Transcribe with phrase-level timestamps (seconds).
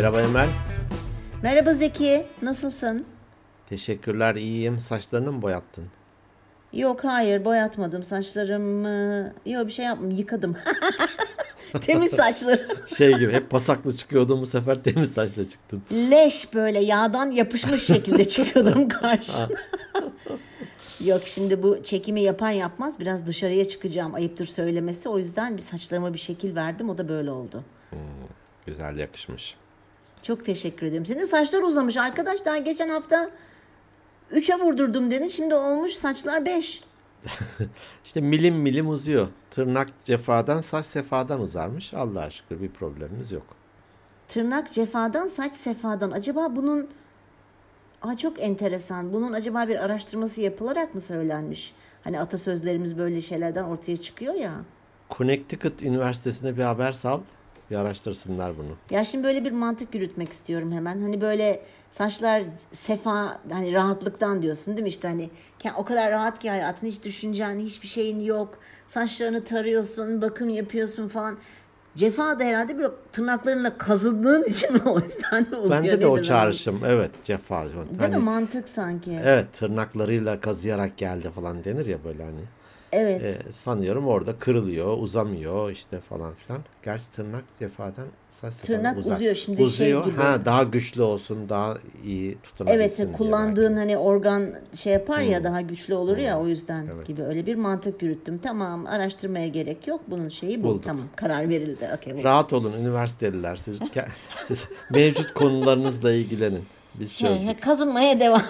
[0.00, 0.48] Merhaba Emel.
[1.42, 3.04] Merhaba Zeki, nasılsın?
[3.68, 4.80] Teşekkürler, iyiyim.
[4.80, 5.84] Saçlarını mı boyattın?
[6.72, 9.32] Yok hayır boyatmadım saçlarımı.
[9.46, 10.56] Yok bir şey yapmadım yıkadım.
[11.80, 12.66] Temiz saçlarım.
[12.96, 15.82] Şey gibi hep pasaklı çıkıyordum bu sefer temiz saçla çıktın.
[15.92, 19.48] Leş böyle yağdan yapışmış şekilde çıkıyordum karşına.
[21.00, 25.08] Yok şimdi bu çekimi yapar yapmaz biraz dışarıya çıkacağım ayıptır söylemesi.
[25.08, 27.64] O yüzden bir saçlarıma bir şekil verdim o da böyle oldu.
[28.66, 29.59] Güzel yakışmış.
[30.22, 31.06] Çok teşekkür ederim.
[31.06, 33.30] Senin saçlar uzamış arkadaş daha geçen hafta
[34.32, 36.82] 3'e vurdurdum dedin şimdi olmuş saçlar 5.
[38.04, 39.28] İşte milim milim uzuyor.
[39.50, 41.94] Tırnak cefadan saç sefadan uzarmış.
[41.94, 43.46] Allah'a şükür bir problemimiz yok.
[44.28, 46.10] Tırnak cefadan saç sefadan.
[46.10, 46.88] Acaba bunun
[48.02, 49.12] Aa, çok enteresan.
[49.12, 51.72] Bunun acaba bir araştırması yapılarak mı söylenmiş?
[52.04, 54.52] Hani atasözlerimiz böyle şeylerden ortaya çıkıyor ya.
[55.10, 57.20] Connecticut Üniversitesi'ne bir haber sal.
[57.70, 58.76] Bir araştırsınlar bunu.
[58.90, 61.00] Ya şimdi böyle bir mantık yürütmek istiyorum hemen.
[61.00, 64.88] Hani böyle saçlar sefa hani rahatlıktan diyorsun değil mi?
[64.88, 65.30] İşte hani
[65.76, 68.58] o kadar rahat ki hayatın hiç düşüncen, hiçbir şeyin yok.
[68.86, 71.38] Saçlarını tarıyorsun, bakım yapıyorsun falan.
[71.94, 75.70] Cefa da herhalde bir tırnaklarınla kazıdığın için o yüzden uzuyor?
[75.70, 76.80] Bende de o çağrışım.
[76.86, 77.64] Evet cefa.
[77.64, 78.22] Değil Hani, mi?
[78.22, 79.18] Mantık sanki.
[79.24, 82.40] evet tırnaklarıyla kazıyarak geldi falan denir ya böyle hani.
[82.92, 83.22] Evet.
[83.22, 86.60] Ee, sanıyorum orada kırılıyor, uzamıyor işte falan filan.
[86.84, 89.12] Gerçi tırnak cefadan saç Tırnak uzar.
[89.14, 89.34] uzuyor.
[89.34, 90.04] Şimdi şey Uzuyor.
[90.04, 90.16] gibi.
[90.16, 95.60] Ha daha güçlü olsun, daha iyi tutunabilsin Evet kullandığın hani organ şey yapar ya daha
[95.60, 97.06] güçlü olur ya o yüzden Evet.
[97.06, 98.38] gibi öyle bir mantık yürüttüm.
[98.38, 100.00] Tamam araştırmaya gerek yok.
[100.08, 100.66] Bunun şeyi bu.
[100.68, 100.84] Bulduk.
[100.84, 101.88] Tamam karar verildi.
[101.96, 102.16] Okey.
[102.18, 102.24] bu.
[102.24, 103.56] Rahat olun üniversiteliler.
[103.56, 103.78] Siz,
[104.46, 106.64] siz mevcut konularınızla ilgilenin.
[106.94, 107.62] Biz Şey, çözdük.
[107.62, 108.42] kazınmaya devam.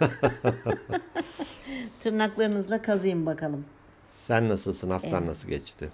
[2.08, 3.64] Tırnaklarınızla kazıyın bakalım.
[4.10, 4.90] Sen nasılsın?
[4.90, 5.88] Haftan nasıl geçti?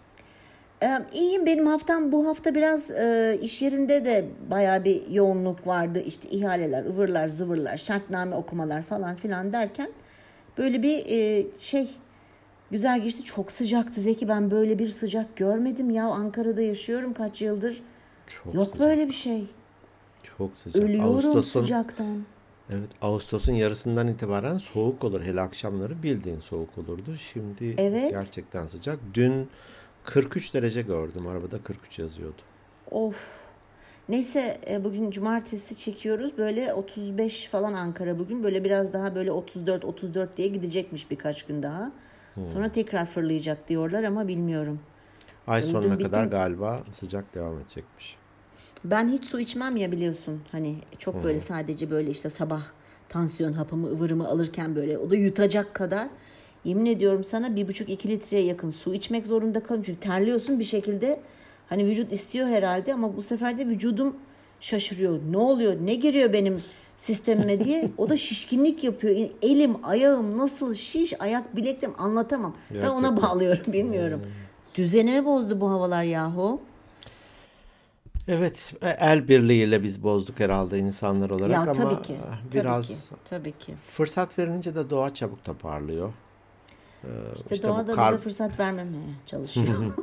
[0.83, 6.01] Ee, iyiyim benim haftam bu hafta biraz e, iş yerinde de bayağı bir yoğunluk vardı.
[6.07, 9.89] İşte ihaleler, ıvırlar, zıvırlar, şartname okumalar falan filan derken
[10.59, 11.91] böyle bir e, şey
[12.71, 13.25] güzel geçti.
[13.25, 17.83] Çok sıcaktı Zeki ben böyle bir sıcak görmedim ya Ankara'da yaşıyorum kaç yıldır.
[18.27, 18.81] Çok Yok sıcak.
[18.81, 19.47] böyle bir şey.
[20.39, 20.83] Çok sıcak.
[20.83, 22.25] Ölüyorum Ağustos'un sıcaktan.
[22.71, 25.23] Evet, Ağustos'un yarısından itibaren soğuk olur.
[25.23, 27.17] Hele akşamları bildiğin soğuk olurdu.
[27.33, 28.11] Şimdi Evet.
[28.11, 28.99] gerçekten sıcak.
[29.15, 29.49] Dün
[30.05, 31.27] 43 derece gördüm.
[31.27, 32.43] Arabada 43 yazıyordu.
[32.91, 33.45] Of.
[34.09, 36.39] Neyse e, bugün cumartesi çekiyoruz.
[36.39, 38.45] Böyle 35 falan Ankara bugün.
[38.45, 41.93] Böyle biraz daha böyle 34 34 diye gidecekmiş birkaç gün daha.
[42.53, 44.81] Sonra tekrar fırlayacak diyorlar ama bilmiyorum.
[45.47, 46.31] Ay Öldüm, sonuna kadar bittim.
[46.39, 48.17] galiba sıcak devam edecekmiş.
[48.85, 50.41] Ben hiç su içmem ya biliyorsun.
[50.53, 52.63] Hani çok böyle sadece böyle işte sabah
[53.09, 56.09] tansiyon hapımı ıvırımı alırken böyle o da yutacak kadar.
[56.65, 59.83] Yemin ediyorum sana bir buçuk iki litreye yakın su içmek zorunda kalıyorum.
[59.87, 61.21] Çünkü terliyorsun bir şekilde.
[61.69, 64.17] Hani vücut istiyor herhalde ama bu sefer de vücudum
[64.61, 65.21] şaşırıyor.
[65.31, 65.77] Ne oluyor?
[65.85, 66.63] Ne giriyor benim
[66.97, 67.91] sistemime diye.
[67.99, 69.29] O da şişkinlik yapıyor.
[69.43, 72.57] Elim, ayağım nasıl şiş, ayak bileklerim anlatamam.
[72.71, 73.17] Ben ona Gerçekten.
[73.17, 74.23] bağlıyorum bilmiyorum.
[74.75, 76.61] Düzenimi bozdu bu havalar yahu.
[78.29, 82.17] Evet, e, el birliğiyle biz bozduk herhalde insanlar olarak Ya ama tabii ki.
[82.55, 83.25] biraz tabii ki.
[83.31, 83.75] Tabii ki.
[83.97, 86.13] fırsat verince de doğa çabuk toparlıyor.
[87.05, 87.09] Ee,
[87.51, 89.95] İşte, doğa da kar- bize fırsat vermemeye çalışıyor.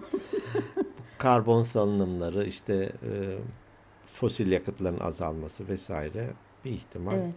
[1.17, 2.73] karbon salınımları, işte
[3.03, 3.37] e,
[4.13, 6.27] fosil yakıtların azalması vesaire
[6.65, 7.35] bir ihtimal evet.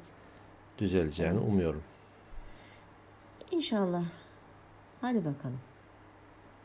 [0.78, 1.82] düzeleceğini umuyorum.
[3.50, 4.02] İnşallah.
[5.00, 5.58] Hadi bakalım.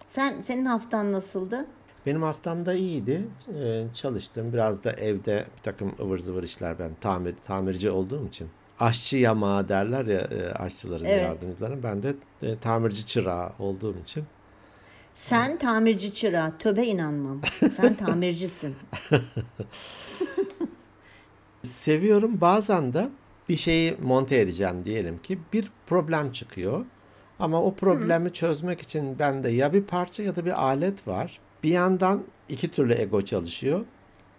[0.07, 1.66] Sen senin haftan nasıldı?
[2.05, 3.21] Benim haftamda iyiydi.
[3.61, 4.53] Ee, çalıştım.
[4.53, 8.47] Biraz da evde bir takım ıvır zıvır işler ben tamir tamirci olduğum için.
[8.79, 11.23] Aşçı yamağı derler ya e, aşçıların Evet.
[11.23, 11.83] yardımcıların.
[11.83, 14.23] Ben de e, tamirci çırağı olduğum için
[15.13, 16.57] Sen tamirci çırağı.
[16.57, 17.41] Töbe inanmam.
[17.71, 18.75] Sen tamircisin.
[21.63, 22.41] seviyorum.
[22.41, 23.09] Bazen de
[23.49, 26.85] bir şeyi monte edeceğim diyelim ki bir problem çıkıyor.
[27.39, 31.39] Ama o problemi çözmek için bende ya bir parça ya da bir alet var.
[31.63, 33.85] Bir yandan iki türlü ego çalışıyor.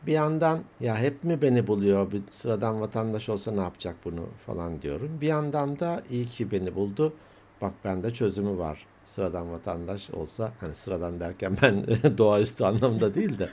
[0.06, 4.82] Bir yandan ya hep mi beni buluyor bir sıradan vatandaş olsa ne yapacak bunu falan
[4.82, 5.18] diyorum.
[5.20, 7.12] Bir yandan da iyi ki beni buldu.
[7.60, 8.86] Bak bende çözümü var.
[9.04, 11.86] Sıradan vatandaş olsa hani sıradan derken ben
[12.18, 13.48] doğaüstü anlamda değil de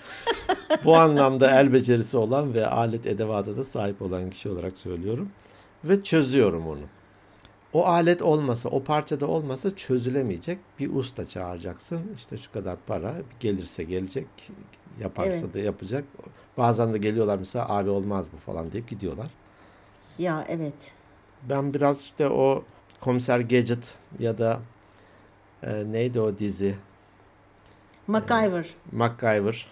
[0.86, 5.30] bu anlamda el becerisi olan ve alet edevata da sahip olan kişi olarak söylüyorum.
[5.84, 6.82] Ve çözüyorum onu.
[7.74, 10.60] O alet olmasa, o parçada olmasa çözülemeyecek.
[10.80, 12.02] Bir usta çağıracaksın.
[12.16, 14.28] İşte şu kadar para gelirse gelecek,
[15.02, 15.54] yaparsa Evet.
[15.54, 16.04] da yapacak.
[16.58, 19.28] Bazen de geliyorlar mesela abi olmaz bu falan deyip gidiyorlar.
[20.20, 20.94] ya evet.
[21.50, 22.64] Ben biraz işte o
[23.02, 24.60] Komiser Gadget ya da
[25.64, 26.76] e, neydi o dizi?
[28.08, 28.76] MacGyver.
[28.92, 29.68] MacGyver.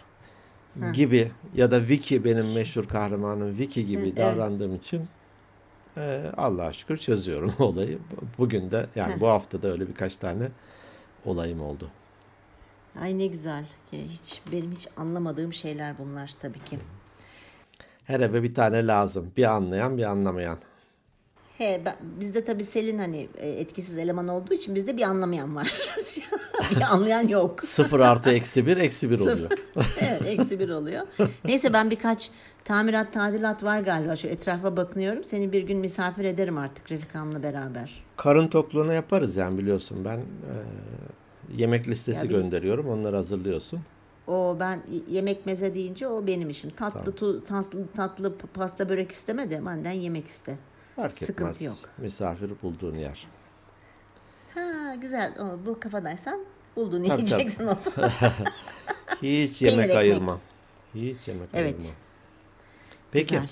[0.93, 4.17] gibi ya da Vicky benim meşhur kahramanım Vicky gibi Evet.
[4.17, 5.07] davrandığım için
[5.97, 7.99] e, Allah'a şükür çözüyorum olayı.
[8.37, 10.47] Bugün de yani bu hafta da öyle birkaç tane
[11.25, 11.89] olayım oldu.
[13.01, 13.65] Ay ne güzel.
[13.91, 16.79] Hiç benim hiç anlamadığım şeyler bunlar tabii ki.
[18.05, 19.31] Her eve bir tane lazım.
[19.37, 20.57] Bir anlayan bir anlamayan.
[21.57, 25.73] He, ben, bizde tabii Selin hani e, etkisiz eleman olduğu için bizde bir anlamayan var.
[26.75, 27.63] bir anlayan yok.
[27.63, 29.51] Sıfır artı eksi bir eksi bir oluyor.
[30.01, 31.07] evet eksi bir oluyor.
[31.45, 32.31] Neyse ben birkaç
[32.65, 34.15] tamirat tadilat var galiba.
[34.15, 35.23] Şu etrafa bakınıyorum.
[35.23, 38.03] Seni bir gün misafir ederim artık Refika'mla beraber.
[38.17, 40.23] Karın tokluğunu yaparız yani biliyorsun ben e,
[41.57, 43.79] yemek listesi Ya bir- gönderiyorum onları hazırlıyorsun.
[44.27, 46.69] O ben yemek meze deyince o benim işim.
[46.69, 50.57] Tatlı tu, tatlı tatlı pasta börek isteme de benden yemek iste.
[50.95, 51.61] Fark Sıkıntı etmez.
[51.61, 51.77] yok.
[51.97, 53.27] Misafir bulduğun yer.
[54.53, 55.33] Ha güzel.
[55.39, 56.39] O, bu kafadaysan
[56.75, 58.09] buldun Tabii, yiyeceksin o zaman.
[59.21, 59.95] Hiç Peynir, yemek ekmek.
[59.97, 60.39] ayırmam.
[60.95, 61.75] Hiç yemek Evet.
[61.75, 61.95] ayırmam.
[63.15, 63.49] Peki Güzel.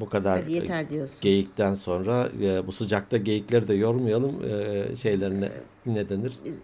[0.00, 1.20] bu kadar Hadi yeter diyorsun.
[1.22, 4.44] geyikten sonra e, bu sıcakta geyikleri de yormayalım.
[4.44, 5.52] E, şeylerine
[5.86, 6.38] ne denir?
[6.44, 6.58] Biz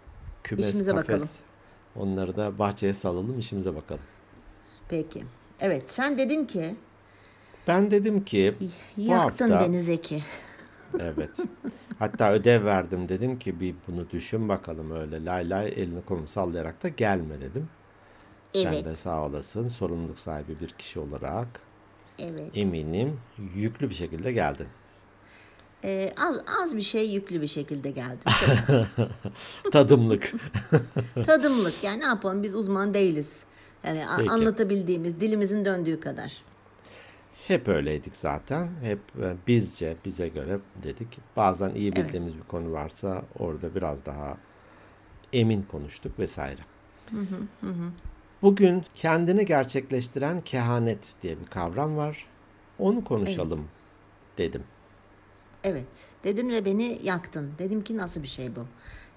[0.44, 1.08] Kümes, işimize kafes.
[1.08, 1.29] bakalım.
[1.96, 4.02] Onları da bahçeye salalım işimize bakalım.
[4.88, 5.25] Peki.
[5.61, 6.75] Evet sen dedin ki
[7.69, 8.55] Ben dedim ki
[8.96, 10.23] yaktın hafta beni Zeki.
[11.00, 11.31] evet.
[11.99, 16.82] Hatta ödev verdim dedim ki bir bunu düşün bakalım öyle lay lay elini kolunu sallayarak
[16.82, 17.69] da gelme dedim.
[18.53, 18.85] Sen Evet.
[18.85, 21.61] de sağ olasın sorumluluk sahibi bir kişi olarak
[22.19, 22.50] Evet.
[22.55, 23.21] eminim
[23.55, 24.67] yüklü bir şekilde geldin.
[25.85, 28.33] Ee, az az bir şey yüklü bir şekilde geldim.
[29.73, 30.33] Tadımlık.
[31.27, 31.75] Tadımlık.
[31.85, 33.45] Yani ne yapalım biz uzman değiliz.
[33.85, 34.31] Yani Peki.
[34.31, 36.33] anlatabildiğimiz dilimizin döndüğü kadar.
[37.47, 38.69] Hep öyleydik zaten.
[38.83, 41.19] Hep e, bizce, bize göre dedik.
[41.37, 42.05] Bazen iyi Evet.
[42.05, 44.37] bildiğimiz bir konu varsa orada biraz daha
[45.33, 46.61] emin konuştuk vesaire.
[48.43, 52.26] Bugün kendini gerçekleştiren kehanet diye bir kavram var.
[52.79, 53.69] Onu konuşalım
[54.38, 54.62] dedim.
[55.64, 56.06] Evet.
[56.25, 57.50] Dedin ve beni yaktın.
[57.58, 58.61] Dedim ki nasıl bir şey bu?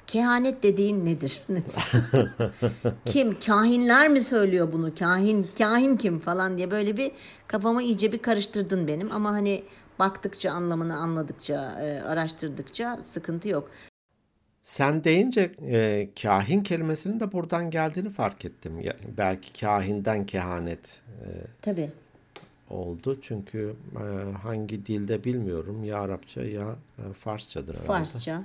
[0.07, 1.41] Kehanet dediğin nedir?
[3.05, 3.39] kim?
[3.39, 4.95] Kahinler mi söylüyor bunu?
[4.95, 7.11] Kahin, kahin kim falan diye böyle bir
[7.47, 9.11] kafamı iyice bir karıştırdın benim.
[9.11, 9.63] Ama hani
[9.99, 13.69] baktıkça anlamını anladıkça, e, araştırdıkça sıkıntı yok.
[14.63, 18.81] Sen deyince e, kahin kelimesinin de buradan geldiğini fark ettim.
[18.81, 21.27] Ya, belki kahinden kehanet e,
[21.61, 21.89] Tabii.
[22.69, 23.19] oldu.
[23.21, 25.83] Çünkü e, hangi dilde bilmiyorum.
[25.83, 27.87] Ya Arapça ya e, Farsçadır herhalde.
[27.87, 28.43] Farsça.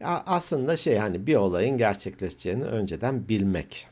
[0.00, 3.88] Ya aslında şey hani bir olayın gerçekleşeceğini önceden bilmek.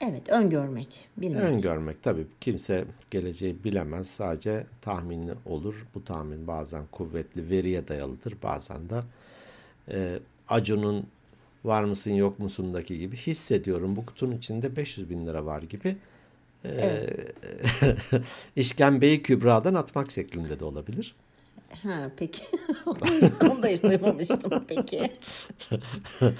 [0.00, 1.42] Evet, öngörmek, bilmek.
[1.42, 4.06] Öngörmek tabii kimse geleceği bilemez.
[4.06, 5.86] Sadece tahmini olur.
[5.94, 8.34] Bu tahmin bazen kuvvetli veriye dayalıdır.
[8.42, 9.02] Bazen de
[9.88, 10.18] e,
[10.48, 11.06] Acun'un
[11.64, 13.96] var mısın yok musundaki gibi hissediyorum.
[13.96, 15.96] Bu kutunun içinde 500 bin lira var gibi.
[16.64, 17.06] E,
[18.56, 21.14] işkembeyi kübradan atmak şeklinde de olabilir.
[21.82, 22.42] Ha peki.
[22.86, 25.12] Onu da hiç duymamıştım peki.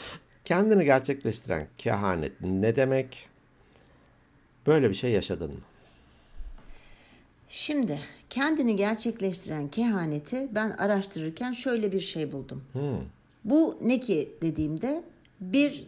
[0.44, 3.29] Kendini gerçekleştiren kehanet ne demek?
[4.70, 5.60] Böyle bir şey yaşadın mı?
[7.48, 8.00] Şimdi
[8.30, 12.64] kendini gerçekleştiren kehaneti ben araştırırken şöyle bir şey buldum.
[13.44, 15.04] Bu ne ki dediğimde
[15.40, 15.86] bir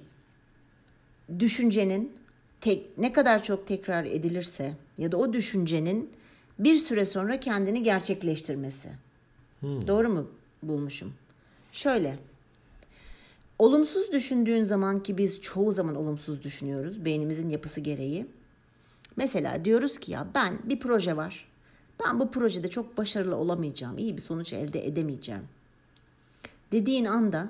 [1.38, 2.12] düşüncenin
[2.60, 6.10] tek, ne kadar çok tekrar edilirse ya da o düşüncenin
[6.58, 8.88] bir süre sonra kendini gerçekleştirmesi.
[9.62, 10.30] Doğru mu
[10.62, 11.12] bulmuşum?
[11.72, 12.18] Şöyle.
[13.58, 18.26] Olumsuz düşündüğün zaman ki biz çoğu zaman olumsuz düşünüyoruz beynimizin yapısı gereği.
[19.16, 21.48] Mesela diyoruz ki ya ben bir proje var.
[22.04, 23.98] Ben bu projede çok başarılı olamayacağım.
[23.98, 25.42] iyi bir sonuç elde edemeyeceğim.
[26.72, 27.48] Dediğin anda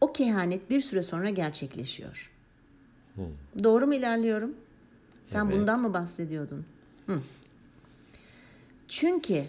[0.00, 2.30] o kehanet bir süre sonra gerçekleşiyor.
[3.64, 4.54] Doğru mu ilerliyorum?
[5.26, 5.56] Sen Evet.
[5.56, 6.66] bundan mı bahsediyordun?
[7.06, 7.20] Hı.
[8.88, 9.44] Çünkü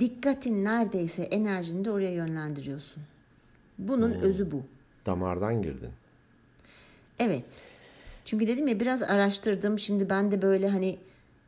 [0.00, 3.02] dikkatin neredeyse enerjini de oraya yönlendiriyorsun.
[3.78, 4.62] Bunun özü bu.
[5.06, 5.90] Damardan girdin.
[7.18, 7.66] Evet.
[8.30, 9.78] Çünkü dedim ya biraz araştırdım.
[9.78, 10.98] Şimdi ben de böyle hani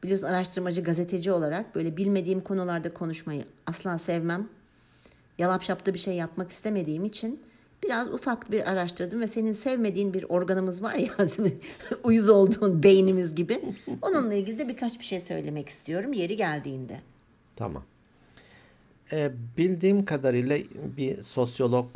[0.03, 4.49] biliyorsun araştırmacı gazeteci olarak böyle bilmediğim konularda konuşmayı asla sevmem.
[5.39, 7.41] Yalap şapta bir şey yapmak istemediğim için
[7.83, 11.11] biraz ufak bir araştırdım ve senin sevmediğin bir organımız var ya
[12.05, 13.63] uyuz olduğun beynimiz gibi.
[14.03, 17.01] Onunla ilgili de birkaç bir şey söylemek istiyorum yeri geldiğinde.
[17.57, 17.85] Tamam.
[19.13, 20.59] Ee, bildiğim kadarıyla
[20.97, 21.87] bir sosyolog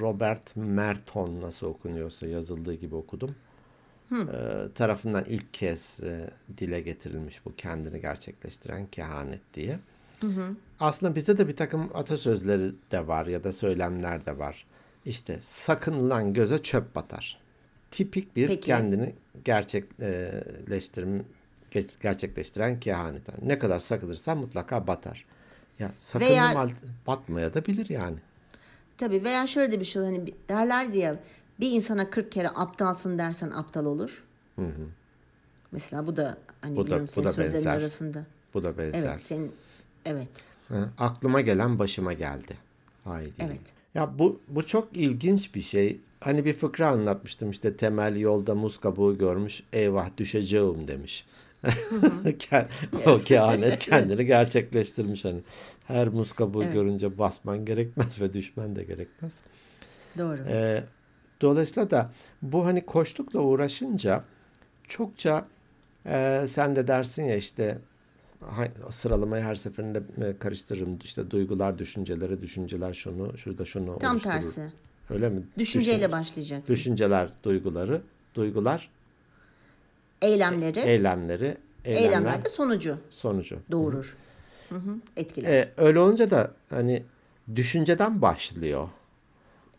[0.00, 3.34] Robert Merton nasıl okunuyorsa yazıldığı gibi okudum.
[4.12, 4.16] Ee,
[4.74, 9.78] tarafından ilk kez e, dile getirilmiş bu kendini gerçekleştiren kehanet diye.
[10.80, 14.66] Aslında bizde de bir takım atasözleri de var ya da söylemler de var.
[15.06, 17.40] İşte sakın lan göze çöp batar.
[17.90, 18.60] tipik bir Peki.
[18.60, 21.24] kendini gerçekleştirim
[21.70, 23.22] geç- gerçekleştiren kehanet.
[23.28, 25.24] Yani ne kadar sakınırsan mutlaka batar.
[25.78, 26.68] Ya sakınma Veya-
[27.06, 28.16] batmaya da bilir yani.
[28.98, 31.14] Tabii veya şöyle de bir şey hani derler diye
[31.60, 34.24] bir insana 40 kere aptalsın dersen aptal olur.
[35.72, 37.78] Mesela bu da hani Bu da- biliyorum bu senin da sözlerin benzer.
[37.78, 38.24] arasında.
[38.54, 38.98] Bu da benzer.
[39.12, 39.52] Evet senin
[40.04, 40.28] evet.
[40.68, 42.54] Ha, aklıma gelen başıma geldi.
[43.04, 43.32] Haydi.
[43.38, 43.60] Evet.
[43.94, 46.00] Ya bu bu çok ilginç bir şey.
[46.20, 51.26] Hani bir fıkra anlatmıştım işte temel yolda muz kabuğu görmüş eyvah düşeceğim demiş.
[53.06, 55.40] O kehanet kendini gerçekleştirmiş hani.
[55.86, 59.40] Her muz kabuğu görünce basman gerekmez ve düşmen de gerekmez.
[60.18, 60.38] Doğru.
[60.48, 60.84] Ee,
[61.44, 62.10] dolayısıyla da
[62.42, 64.24] bu hani koçlukla uğraşınca
[64.88, 65.46] çokça
[66.06, 67.78] e, sen de dersin ya işte
[68.90, 70.98] sıralamayı her seferinde e, karıştırırım.
[71.04, 74.72] İşte duygular, düşünceleri, düşünceler şunu, şurada şunu Tam tersi.
[75.10, 75.42] Öyle mi?
[75.58, 76.74] Düşünceyle Düşün- başlayacaksın.
[76.74, 78.02] Düşünceler, duyguları,
[78.34, 78.90] duygular,
[80.22, 83.58] Eylemleri, eylemleri, eylemler, eylemler de sonucu sonucu.
[83.70, 84.16] doğurur.
[84.68, 85.50] Hı hı, etkiler.
[85.50, 87.02] E, öyle olunca da hani
[87.56, 88.88] düşünceden başlıyor.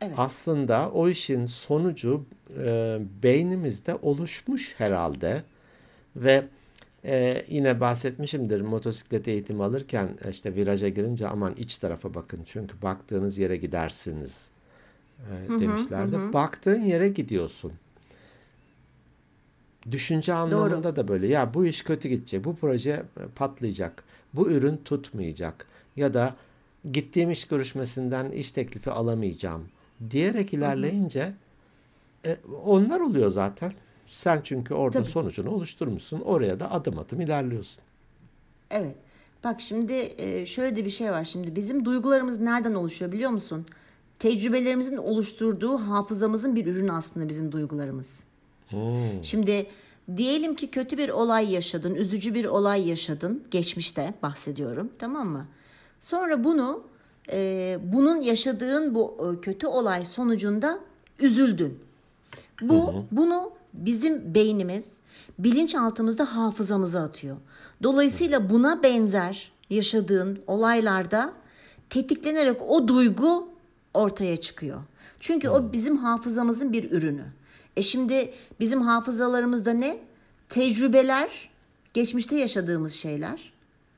[0.01, 0.13] Evet.
[0.17, 2.25] Aslında o işin sonucu
[2.57, 5.43] e, beynimizde oluşmuş herhalde
[6.15, 6.45] ve
[7.05, 12.81] e, yine bahsetmişimdir motosiklet eğitimi alırken e, işte viraja girince aman iç tarafa bakın çünkü
[12.81, 14.49] baktığınız yere gidersiniz
[15.19, 16.33] e, demişlerdi.
[16.33, 17.73] Baktığın yere gidiyorsun.
[19.91, 23.03] Düşünce anlamında da böyle ya bu iş kötü gidecek, bu proje e,
[23.35, 26.35] patlayacak, bu ürün tutmayacak ya da
[26.91, 29.67] gittiğim iş görüşmesinden iş teklifi alamayacağım
[30.09, 31.33] diyerek ilerleyince
[32.25, 33.73] e, onlar oluyor zaten.
[34.07, 35.11] Sen çünkü orada Tabii.
[35.11, 36.19] sonucunu oluşturmuşsun.
[36.19, 37.83] Oraya da adım adım ilerliyorsun.
[38.71, 38.95] Evet.
[39.43, 41.23] Bak şimdi e, şöyle de bir şey var.
[41.23, 43.65] Şimdi bizim duygularımız nereden oluşuyor biliyor musun?
[44.19, 48.23] Tecrübelerimizin oluşturduğu hafızamızın bir ürünü aslında bizim duygularımız.
[49.21, 49.65] Şimdi
[50.17, 55.45] diyelim ki kötü bir olay yaşadın, üzücü bir olay yaşadın, geçmişte bahsediyorum, tamam mı?
[56.01, 56.83] Sonra bunu,
[57.31, 60.79] e, bunun yaşadığın bu e, kötü olay sonucunda
[61.19, 61.79] üzüldün.
[62.61, 64.97] Bu bunu bizim beynimiz
[65.39, 67.37] bilinçaltımızda hafızamıza atıyor.
[67.83, 71.33] Dolayısıyla buna benzer yaşadığın olaylarda
[71.89, 73.49] tetiklenerek o duygu
[73.93, 74.81] ortaya çıkıyor.
[75.19, 77.25] Çünkü o bizim hafızamızın bir ürünü.
[77.77, 79.97] E şimdi bizim hafızalarımızda ne?
[80.49, 81.49] Tecrübeler,
[81.93, 83.53] geçmişte yaşadığımız şeyler,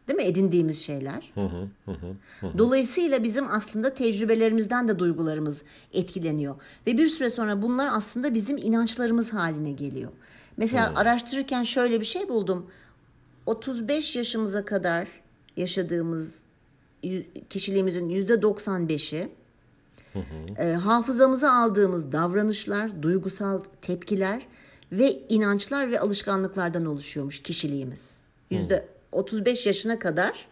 [0.08, 0.24] değil mi?
[0.24, 1.34] Edindiğimiz şeyler.
[2.58, 6.56] Dolayısıyla bizim aslında tecrübelerimizden de duygularımız etkileniyor.
[6.88, 10.12] Ve bir süre sonra bunlar aslında bizim inançlarımız haline geliyor.
[10.58, 12.68] Mesela araştırırken şöyle bir şey buldum.
[13.46, 15.08] 35 yaşımıza kadar
[15.58, 16.36] yaşadığımız
[17.50, 19.30] kişiliğimizin %95'i
[20.58, 24.48] e, hafızamıza aldığımız davranışlar, duygusal tepkiler
[24.92, 28.18] ve inançlar ve alışkanlıklardan oluşuyormuş kişiliğimiz.
[28.52, 30.48] Yüzde 35 yaşına kadar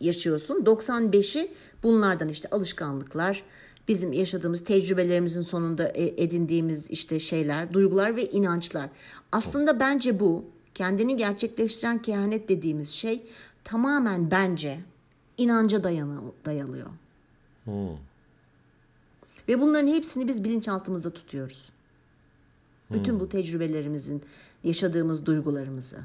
[0.00, 0.64] yaşıyorsun.
[0.64, 1.52] 95'i
[1.82, 3.42] bunlardan işte alışkanlıklar,
[3.88, 8.90] bizim yaşadığımız tecrübelerimizin sonunda e- edindiğimiz işte şeyler, duygular ve inançlar.
[9.32, 13.26] Aslında bence bu kendini gerçekleştiren kehanet dediğimiz şey
[13.64, 14.78] tamamen bence
[15.38, 16.86] inanca dayanı, dayalıyor.
[19.48, 21.68] Ve bunların hepsini biz bilinçaltımızda tutuyoruz.
[22.90, 24.22] Bütün bu tecrübelerimizin,
[24.64, 25.96] yaşadığımız duygularımızı.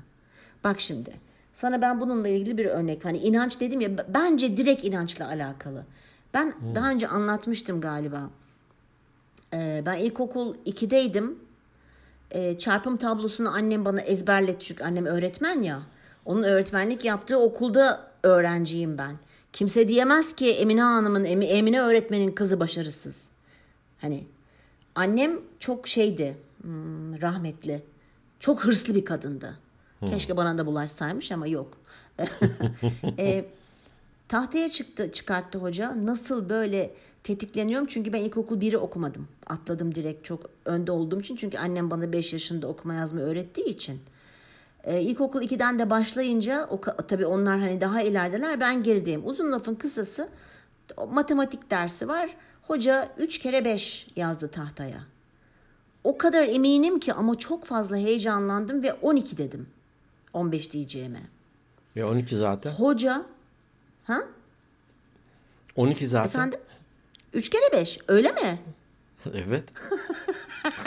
[0.64, 1.14] Bak şimdi,
[1.54, 3.06] sana ben bununla ilgili bir örnek.
[3.06, 5.84] Hani inanç dedim ya, bence direkt inançla alakalı.
[6.34, 8.30] Ben daha önce anlatmıştım galiba.
[9.54, 11.36] Ee, ben ilkokul 2'deydim.
[12.32, 15.82] Ee, çarpım tablosunu annem bana ezberletti çünkü annem öğretmen ya.
[16.26, 19.16] Onun öğretmenlik yaptığı okulda öğrenciyim ben.
[19.54, 23.30] Kimse diyemez ki Emine Hanım'ın, Emi- Emine öğretmenin kızı başarısız.
[23.98, 24.24] Hani
[24.96, 27.84] annem çok şeydi, hmm, rahmetli.
[28.40, 29.58] Çok hırslı bir kadındı.
[30.10, 31.78] Keşke bana da bulaşsaymış ama yok.
[33.20, 33.46] e,
[34.28, 36.06] tahtaya çıktı çıkarttı hoca.
[36.06, 36.94] Nasıl böyle
[37.24, 39.28] tetikleniyorum çünkü ben ilkokul 1'i okumadım.
[39.48, 41.36] Atladım direkt çok önde olduğum için.
[41.36, 44.00] Çünkü annem bana 5 yaşında okuma yazma öğrettiği için.
[44.84, 49.22] Ee, ilkokul 2'den de başlayınca o tabii onlar hani daha ilerideler ben gerideyim.
[49.26, 50.30] Uzun lafın kısası
[51.12, 52.36] matematik dersi var.
[52.62, 55.00] Hoca 3 kere 5 yazdı tahtaya.
[56.04, 59.68] O kadar eminim ki ama çok fazla heyecanlandım ve 12 dedim.
[60.34, 61.22] 15 diyeceğime.
[61.96, 62.72] Ve 12 zaten.
[62.72, 63.26] Hoca
[64.04, 64.18] ha
[65.76, 66.30] 12 zaten.
[66.30, 66.60] efendim
[67.34, 68.62] 3 kere 5 öyle mi?
[69.34, 69.64] Evet.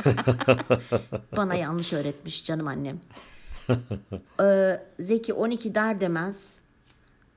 [1.37, 3.01] Bana yanlış öğretmiş canım annem.
[4.41, 6.59] Ee, Zeki 12 der demez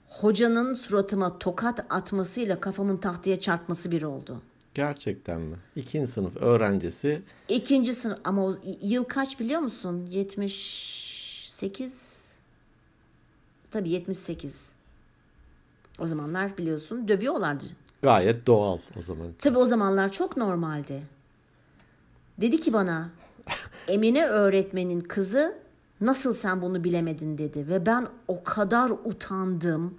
[0.10, 4.42] hocanın suratıma tokat atmasıyla kafamın tahtaya çarpması bir oldu.
[4.74, 5.56] Gerçekten mi?
[5.76, 7.22] İkinci sınıf öğrencisi.
[7.50, 10.08] İkinci sınıf ama o yıl kaç biliyor musun?
[11.62, 12.28] 78
[13.72, 14.72] tabii 78.
[16.00, 17.64] O zamanlar biliyorsun dövüyorlardı.
[18.02, 19.28] Gayet doğal o zaman.
[19.40, 21.02] Tabii o zamanlar çok normaldi.
[22.38, 23.10] Dedi ki bana
[23.88, 25.58] Emine öğretmenin kızı
[26.02, 27.68] nasıl sen bunu bilemedin dedi.
[27.68, 29.98] Ve ben o kadar utandım.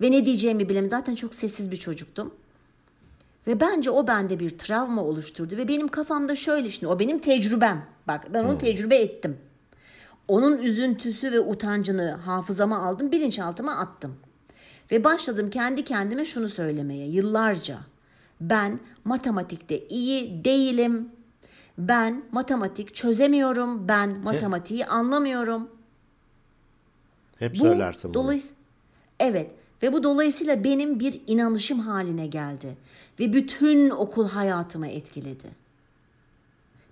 [0.00, 0.90] Ve ne diyeceğimi bilemedim.
[0.90, 2.34] Zaten çok sessiz bir çocuktum.
[3.46, 5.56] Ve bence o bende bir travma oluşturdu.
[5.56, 7.86] Ve benim kafamda şöyle şimdi o benim tecrübem.
[8.08, 9.36] Bak ben onu tecrübe ettim.
[10.28, 14.16] Onun üzüntüsü ve utancını hafızama aldım, bilinçaltıma attım.
[14.90, 17.78] Ve başladım kendi kendime şunu söylemeye yıllarca.
[18.40, 21.08] Ben matematikte iyi değilim.
[21.78, 23.88] Ben matematik çözemiyorum.
[23.88, 25.70] Ben matematiği anlamıyorum.
[27.38, 28.22] Hep Bu söylersin bunu.
[28.22, 28.50] dolayıs-
[29.20, 29.50] Evet
[29.82, 32.76] ve bu dolayısıyla benim bir inanışım haline geldi
[33.20, 35.46] ve bütün okul hayatımı etkiledi.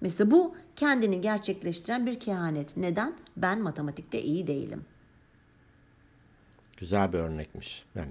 [0.01, 2.77] Mesela bu kendini gerçekleştiren bir kehanet.
[2.77, 3.15] Neden?
[3.37, 4.85] Ben matematikte iyi değilim.
[6.77, 7.85] Güzel bir örnekmiş.
[7.95, 8.11] Yani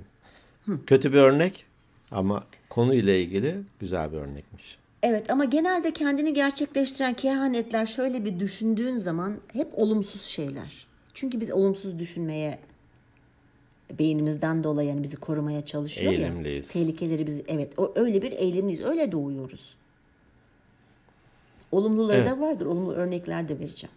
[0.87, 1.65] kötü bir örnek
[2.11, 4.77] ama konuyla ilgili güzel bir örnekmiş.
[5.03, 10.87] Evet ama genelde kendini gerçekleştiren kehanetler şöyle bir düşündüğün zaman hep olumsuz şeyler.
[11.13, 12.59] Çünkü biz olumsuz düşünmeye
[13.99, 16.65] beynimizden dolayı yani bizi korumaya çalışıyor Eğilimliyiz.
[16.67, 16.71] ya.
[16.73, 18.81] Tehlikeleri biz evet o öyle bir eğilimliyiz.
[18.81, 19.75] Öyle doğuyoruz.
[21.75, 22.31] Olumluları Evet.
[22.31, 22.65] da vardır.
[22.65, 23.95] Olumlu örnekler de vereceğim.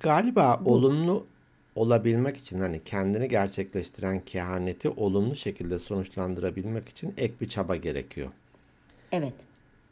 [0.00, 1.26] Galiba olumlu
[1.74, 8.28] olabilmek için hani kendini gerçekleştiren kehaneti olumlu şekilde sonuçlandırabilmek için ek bir çaba gerekiyor.
[9.12, 9.32] Evet.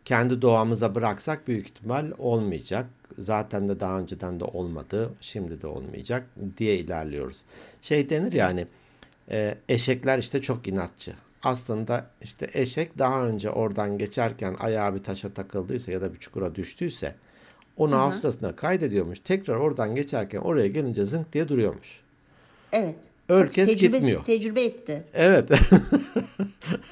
[0.04, 2.86] Kendi doğamıza bıraksak büyük ihtimal olmayacak.
[3.18, 6.26] Zaten de daha önceden de olmadı, şimdi de olmayacak
[6.58, 7.42] diye ilerliyoruz.
[7.82, 8.66] Şey denir yani
[9.68, 11.12] eşekler işte çok inatçı.
[11.44, 16.54] Aslında işte eşek daha önce oradan geçerken ayağı bir taşa takıldıysa ya da bir çukura
[16.54, 17.14] düştüyse
[17.76, 19.18] onu hafızasına kaydediyormuş.
[19.18, 22.00] Tekrar oradan geçerken oraya gelince zınk diye duruyormuş.
[22.72, 22.96] Evet.
[23.28, 24.24] Herkes tecrübe, gitmiyor.
[24.24, 25.04] Tecrübe etti.
[25.14, 25.50] Evet.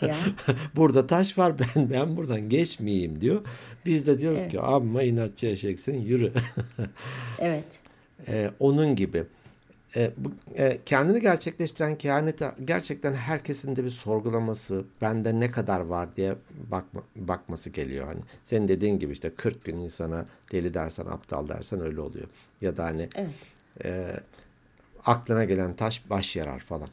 [0.00, 0.16] Ya.
[0.76, 3.40] Burada taş var ben ben buradan geçmeyeyim diyor.
[3.86, 6.32] Biz de diyoruz ki amma inatçı eşeksin yürü.
[7.38, 7.64] evet.
[8.28, 9.24] Ee, onun gibi.
[9.96, 16.16] Ee, bu, e, kendini gerçekleştiren kehanete gerçekten herkesin de bir sorgulaması, bende ne kadar var
[16.16, 16.34] diye
[16.70, 18.06] bakma, bakması geliyor.
[18.06, 22.26] Hani senin dediğin gibi işte 40 gün insana deli dersen, aptal dersen öyle oluyor.
[22.60, 23.30] Ya da hani Evet.
[23.84, 24.16] e,
[25.04, 26.88] aklına gelen taş baş yarar falan.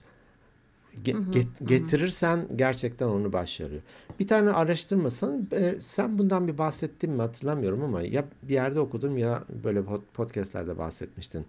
[1.03, 3.81] Ge- get- getirirsen gerçekten onu baş yarıyor.
[4.19, 9.17] Bir tane araştırmasan e, sen bundan bir bahsettin mi hatırlamıyorum ama ya bir yerde okudum
[9.17, 11.45] ya böyle pod- podcastlerde bahsetmiştin.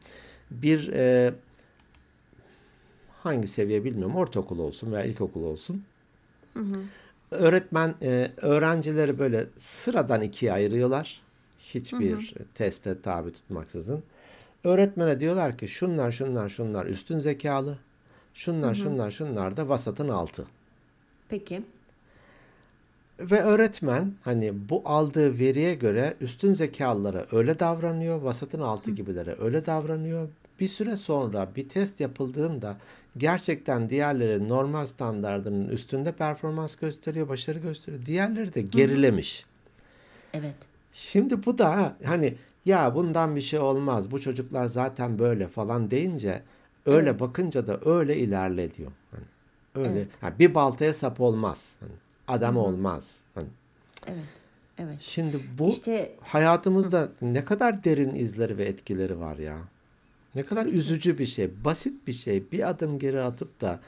[0.50, 1.34] Bir e,
[3.22, 5.84] hangi seviye bilmiyorum ortaokul olsun veya ilkokul olsun.
[7.30, 11.22] Öğretmen e, öğrencileri böyle sıradan ikiye ayırıyorlar.
[11.58, 14.02] Hiçbir teste tabi tutmaksızın.
[14.64, 17.78] Öğretmene diyorlar ki şunlar şunlar şunlar üstün zekalı.
[18.34, 20.46] Şunlar şunlar şunlar da vasatın altı.
[21.28, 21.62] Peki.
[23.20, 29.66] Ve öğretmen hani bu aldığı veriye göre üstün zekalılara öyle davranıyor, vasatın altı gibilere öyle
[29.66, 30.28] davranıyor.
[30.60, 32.76] Bir süre sonra bir test yapıldığında
[33.16, 38.06] gerçekten diğerleri normal standardının üstünde performans gösteriyor, başarı gösteriyor.
[38.06, 39.44] Diğerleri de gerilemiş.
[40.34, 40.54] Evet.
[40.92, 44.10] Şimdi bu da hani ya bundan bir şey olmaz.
[44.10, 46.42] Bu çocuklar zaten böyle falan deyince
[46.86, 48.90] öyle bakınca da öyle ilerle diyor.
[49.10, 49.24] Hani
[49.86, 51.76] öyle ha, bir baltaya sap olmaz.
[51.80, 51.92] Hani
[52.28, 53.20] adam olmaz.
[53.34, 53.46] Hani
[54.06, 54.24] Evet.
[54.78, 54.96] Evet.
[55.00, 59.58] şimdi bu İşte- hayatımızda ne kadar derin izleri ve etkileri var ya.
[60.34, 62.52] Ne kadar üzücü bir şey, basit bir şey.
[62.52, 63.80] Bir adım geri atıp da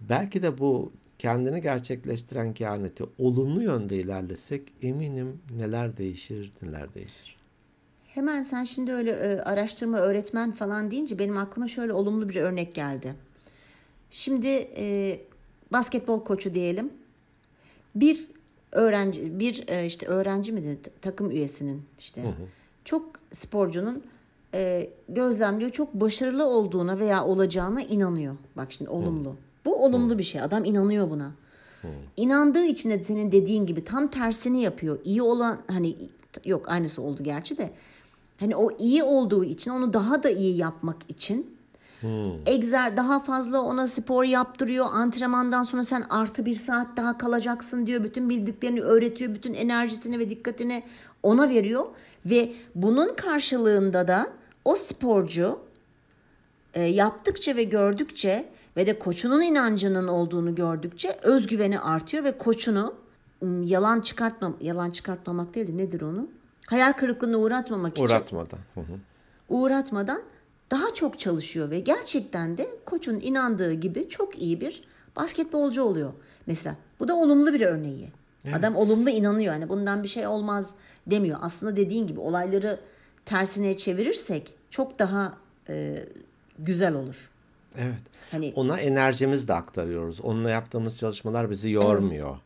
[0.00, 7.36] belki de bu kendini gerçekleştiren kehaneti olumlu yönde ilerlesek eminim neler değişir, neler değişir.
[8.06, 12.74] Hemen sen şimdi öyle e, araştırma öğretmen falan deyince benim aklıma şöyle olumlu bir örnek
[12.74, 13.14] geldi.
[14.10, 15.18] Şimdi e,
[15.72, 16.90] basketbol koçu diyelim.
[17.94, 18.26] Bir
[18.72, 22.34] öğrenci bir e, işte öğrenci mi de takım üyesinin işte
[22.84, 24.02] çok sporcunun
[24.54, 28.36] e, gözlemliyor çok başarılı olduğuna veya olacağına inanıyor.
[28.56, 29.36] Bak şimdi olumlu.
[29.64, 30.40] Bu olumlu bir şey.
[30.40, 31.32] Adam inanıyor buna.
[32.16, 34.98] İnandığı için de senin dediğin gibi tam tersini yapıyor.
[35.04, 35.96] İyi olan hani
[36.44, 37.70] yok aynısı oldu gerçi de.
[38.40, 41.56] Hani o iyi olduğu için onu daha da iyi yapmak için
[42.46, 44.86] egzer daha fazla ona spor yaptırıyor.
[44.92, 48.04] Antrenmandan sonra sen artı bir saat daha kalacaksın diyor.
[48.04, 49.34] Bütün bildiklerini öğretiyor.
[49.34, 50.82] Bütün enerjisini ve dikkatini
[51.26, 51.86] ona veriyor.
[52.26, 54.26] Ve bunun karşılığında da
[54.64, 55.58] o sporcu
[56.74, 62.94] e, yaptıkça ve gördükçe ve de koçunun inancının olduğunu gördükçe özgüveni artıyor ve koçunu
[63.64, 66.28] yalan çıkartmam, yalan çıkartmamak değil de nedir onu?
[66.66, 68.58] Hayal kırıklığına uğratmamak için Uğratmadan.
[68.74, 68.98] Hı hı.
[69.48, 70.22] uğratmadan
[70.70, 74.84] daha çok çalışıyor ve gerçekten de koçun inandığı gibi çok iyi bir
[75.16, 76.12] basketbolcu oluyor.
[76.46, 78.08] Mesela bu da olumlu bir örneği.
[78.54, 79.52] Adam olumlu inanıyor.
[79.54, 80.74] Yani bundan bir şey olmaz
[81.06, 81.38] demiyor.
[81.42, 82.80] Aslında dediğin gibi olayları
[83.24, 85.34] tersine çevirirsek çok daha
[85.68, 86.04] e,
[86.58, 87.30] güzel olur.
[87.78, 88.02] Evet.
[88.30, 90.20] Hani Ona enerjimizi de aktarıyoruz.
[90.20, 92.36] Onunla yaptığımız çalışmalar bizi yormuyor.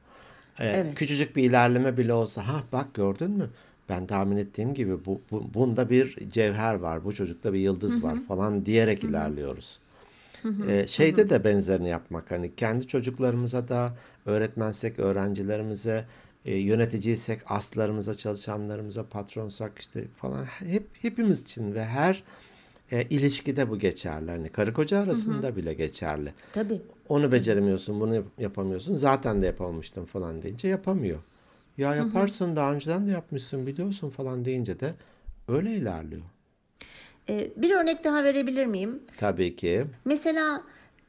[0.58, 0.94] Ee, Evet.
[0.94, 3.50] Küçücük bir ilerleme bile olsa ha bak gördün mü?
[3.88, 7.04] Ben tahmin ettiğim gibi bu, bu- bunda bir cevher var.
[7.04, 9.78] Bu çocukta bir yıldız var falan diyerek ilerliyoruz.
[10.68, 16.05] Ee, şeyde de benzerini yapmak hani kendi çocuklarımıza da öğretmensek öğrencilerimize
[16.44, 22.22] e, yöneticiysek aslarımıza çalışanlarımıza patronsak işte falan hep hepimiz için ve her
[22.92, 24.31] e, ilişkide bu geçerli.
[24.31, 26.33] Hani karı koca arasında bile geçerli.
[26.53, 28.96] tabii Onu beceremiyorsun, bunu yap- yapamıyorsun.
[28.96, 31.18] Zaten de yapamamıştım falan deyince yapamıyor.
[31.79, 34.94] Ya yaparsın daha önceden de yapmışsın biliyorsun falan deyince de
[35.48, 36.22] öyle ilerliyor.
[37.30, 38.98] E, bir örnek daha verebilir miyim?
[39.16, 39.84] Tabii ki.
[40.04, 40.62] Mesela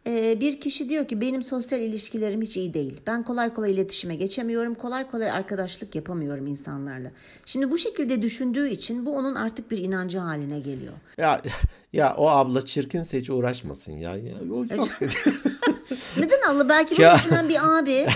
[0.08, 3.02] e, bir kişi diyor ki benim sosyal ilişkilerim hiç iyi değil.
[3.08, 4.76] Ben kolay kolay iletişime geçemiyorum.
[4.76, 7.12] Kolay kolay arkadaşlık yapamıyorum insanlarla.
[7.46, 10.94] Şimdi bu şekilde düşündüğü için bu onun artık bir inancı haline geliyor.
[11.18, 11.42] Ya
[11.94, 14.16] ya o abla çirkinse hiç uğraşmasın ya.
[14.18, 14.88] ya o yok.
[16.18, 16.70] Neden Allah?
[16.70, 17.16] Belki bunu Ya.
[17.16, 18.08] düşünen bir abi.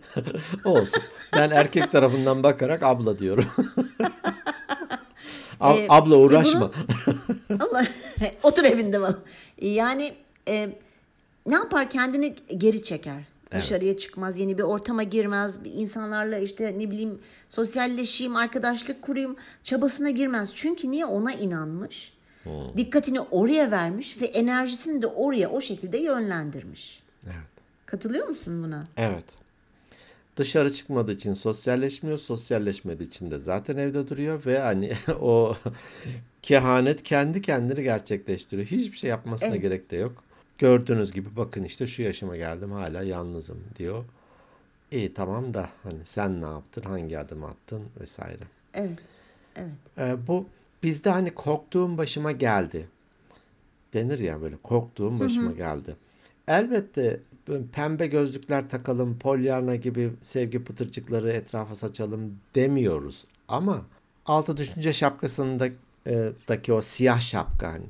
[0.64, 1.02] Olsun.
[1.36, 3.46] Ben erkek tarafından bakarak abla diyorum.
[5.60, 6.70] Ab- Ee, abla uğraşma.
[7.60, 7.86] Allah
[8.42, 9.18] otur evinde bana.
[9.60, 10.14] Yani
[10.48, 10.68] e,
[11.46, 13.22] ne yapar kendini geri çeker.
[13.52, 20.50] Dışarıya çıkmaz, yeni bir ortama girmez, insanlarla işte ne bileyim sosyalleşeyim, arkadaşlık kurayım çabasına girmez.
[20.54, 22.12] Çünkü niye ona inanmış?
[22.76, 27.02] Dikkatini oraya vermiş ve enerjisini de oraya o şekilde yönlendirmiş.
[27.26, 27.36] Evet.
[27.86, 28.84] Katılıyor musun buna?
[28.96, 29.24] Evet.
[30.36, 35.56] Dışarı çıkmadığı için sosyalleşmiyor, sosyalleşmediği için de zaten evde duruyor ve hani o
[36.42, 38.66] kehanet kendi kendini gerçekleştiriyor.
[38.68, 39.62] Hiçbir şey yapmasına Evet.
[39.62, 40.24] gerek de yok.
[40.58, 44.04] Gördüğünüz gibi bakın işte şu yaşıma geldim hala yalnızım diyor.
[44.90, 48.42] İyi tamam da hani sen ne yaptın, hangi adım attın vesaire.
[48.74, 48.98] Evet.
[49.56, 49.70] Evet.
[49.98, 50.46] Ee, bu
[50.82, 52.88] bizde hani korktuğum başıma geldi.
[53.94, 55.96] Denir ya böyle korktuğum başıma geldi.
[56.48, 57.20] Elbette
[57.72, 63.24] pembe gözlükler takalım, Pollyanna gibi sevgi pıtırcıkları etrafa saçalım demiyoruz.
[63.48, 63.82] Ama
[64.26, 65.74] altı düşünce şapkasındaki
[66.48, 67.86] daki o siyah şapka hani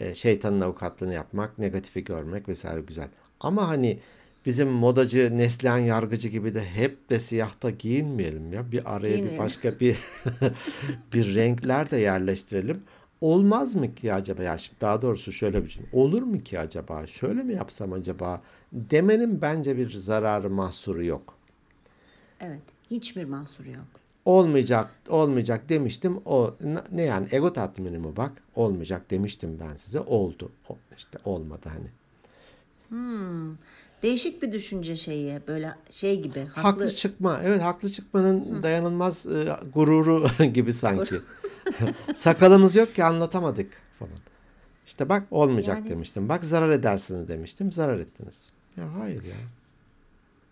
[0.00, 3.08] e, şeytanın avukatlığını yapmak, negatifi görmek vesaire güzel.
[3.40, 3.98] Ama hani
[4.46, 8.72] bizim modacı Neslihan Yargıcı gibi de hep de siyahta giyinmeyelim ya.
[8.72, 9.38] Bir araya bir Giyinmeyelim.
[9.38, 9.96] başka bir
[11.12, 12.82] bir renkler de yerleştirelim.
[13.20, 15.84] Olmaz mı ki acaba ya şimdi daha doğrusu şöyle bir şey.
[15.92, 17.06] Olur mu ki acaba?
[17.06, 18.42] Şöyle mi yapsam acaba?
[18.72, 21.34] Demenin bence bir zararı mahsuru yok.
[22.40, 22.62] Evet.
[22.90, 23.84] Hiçbir mahsuru yok.
[24.24, 26.20] Olmayacak, olmayacak demiştim.
[26.24, 26.54] O
[26.92, 28.32] ne- yani ego tatmini mi bak?
[28.54, 30.00] Olmayacak demiştim ben size.
[30.00, 30.50] Oldu.
[30.96, 31.86] İşte olmadı hani.
[34.02, 36.40] Değişik bir düşünce şeyi böyle şey gibi.
[36.44, 36.94] Haklı, Haklı.
[36.96, 37.40] çıkma.
[37.44, 41.14] Evet haklı çıkmanın dayanılmaz e, gururu gibi sanki.
[42.14, 44.12] Sakalımız yok ki anlatamadık falan.
[44.86, 46.28] İşte bak olmayacak Yani- demiştim.
[46.28, 47.72] Bak zarar edersiniz demiştim.
[47.72, 48.50] Zarar ettiniz.
[48.76, 49.34] Ya hayır ya.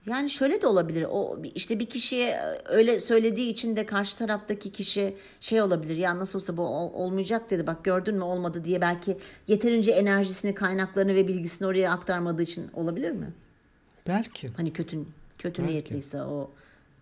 [0.07, 1.07] Yani şöyle de olabilir.
[1.11, 5.97] O işte bir kişiye öyle söylediği için de karşı taraftaki kişi şey olabilir.
[5.97, 7.67] Ya nasıl olsa bu ol- olmayacak dedi.
[7.67, 13.11] Bak gördün mü olmadı diye belki yeterince enerjisini, kaynaklarını ve bilgisini oraya aktarmadığı için olabilir
[13.11, 13.33] mi?
[14.07, 14.49] Belki.
[14.57, 14.99] Hani kötü
[15.39, 15.73] kötü Belki.
[15.73, 16.51] niyetliyse o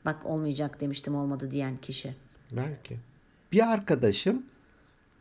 [0.04, 2.14] bak olmayacak demiştim olmadı diyen kişi.
[2.52, 2.96] Belki.
[3.52, 4.42] Bir arkadaşım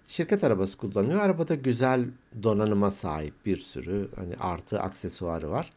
[0.07, 1.19] şirket arabası kullanıyor.
[1.19, 2.05] Arabada güzel
[2.43, 5.73] donanıma sahip bir sürü hani artı aksesuarı var.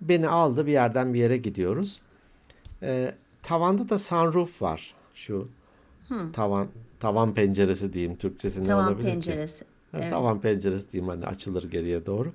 [0.00, 2.00] Beni aldı bir yerden bir yere gidiyoruz.
[2.82, 4.94] Ee, tavanda da sunroof var.
[5.14, 5.48] Şu
[6.32, 6.68] tavan
[7.00, 9.12] tavan penceresi diyeyim Türkçesi ne Tavan olabilir ki?
[9.12, 9.64] penceresi.
[9.92, 10.10] Ha, Evet.
[10.10, 12.32] Tavan penceresi diyeyim hani açılır geriye doğru.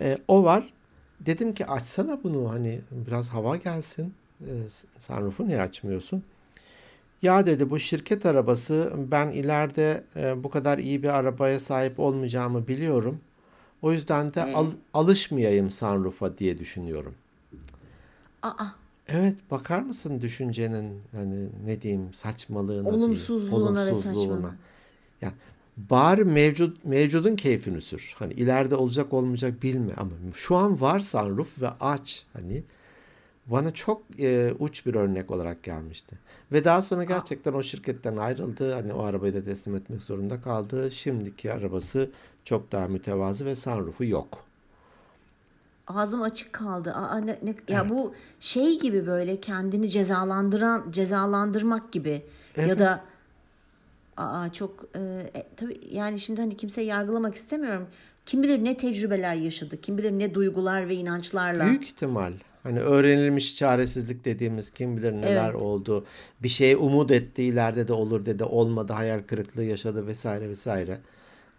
[0.00, 0.72] Ee, o var.
[1.20, 4.14] Dedim ki açsana bunu hani biraz hava gelsin.
[4.40, 4.46] Ee,
[4.98, 6.22] sunroof'u niye açmıyorsun?
[7.22, 12.68] Ya dedi bu şirket arabası ben ileride e, bu kadar iyi bir arabaya sahip olmayacağımı
[12.68, 13.20] biliyorum.
[13.82, 17.14] O yüzden de al- alışmayayım sunroof'a diye düşünüyorum.
[18.42, 18.64] Aa,
[19.08, 24.14] Evet bakar mısın düşüncenin hani ne diyeyim saçmalığına diyeyim, Olumsuzluğuna ve olumsuzluğuna.
[24.14, 24.56] saçmalığına.
[25.22, 25.32] Yani
[25.76, 28.14] bari mevcut mevcudun keyfini sür.
[28.18, 32.62] Hani ileride olacak olmayacak bilme ama şu an var sunroof ve aç hani
[33.46, 36.18] bana çok e, uç bir örnek olarak gelmişti.
[36.52, 38.72] Ve daha sonra gerçekten o şirketten ayrıldı.
[38.72, 40.90] Hani o arabayı da teslim etmek zorunda kaldı.
[40.90, 42.10] Şimdiki arabası
[42.48, 44.44] çok daha mütevazı ve sunroofu yok.
[45.86, 46.92] ağzım açık kaldı.
[46.92, 52.22] Aa, ne, ne, ya bu şey gibi böyle kendini cezalandıran cezalandırmak gibi
[52.56, 53.00] ya da
[54.16, 55.00] aa çok e,
[55.34, 57.86] e, tabii yani şimdi hani kimseyi yargılamak istemiyorum.
[58.26, 61.66] Kim bilir ne tecrübeler yaşadı, kim bilir ne duygular ve inançlarla.
[61.66, 62.32] Büyük ihtimal.
[62.62, 65.62] Hani öğrenilmiş çaresizlik dediğimiz kim bilir neler Evet.
[65.62, 66.04] oldu.
[66.42, 70.98] Bir şeye umut etti ileride de olur dedi olmadı hayal kırıklığı yaşadı vesaire vesaire.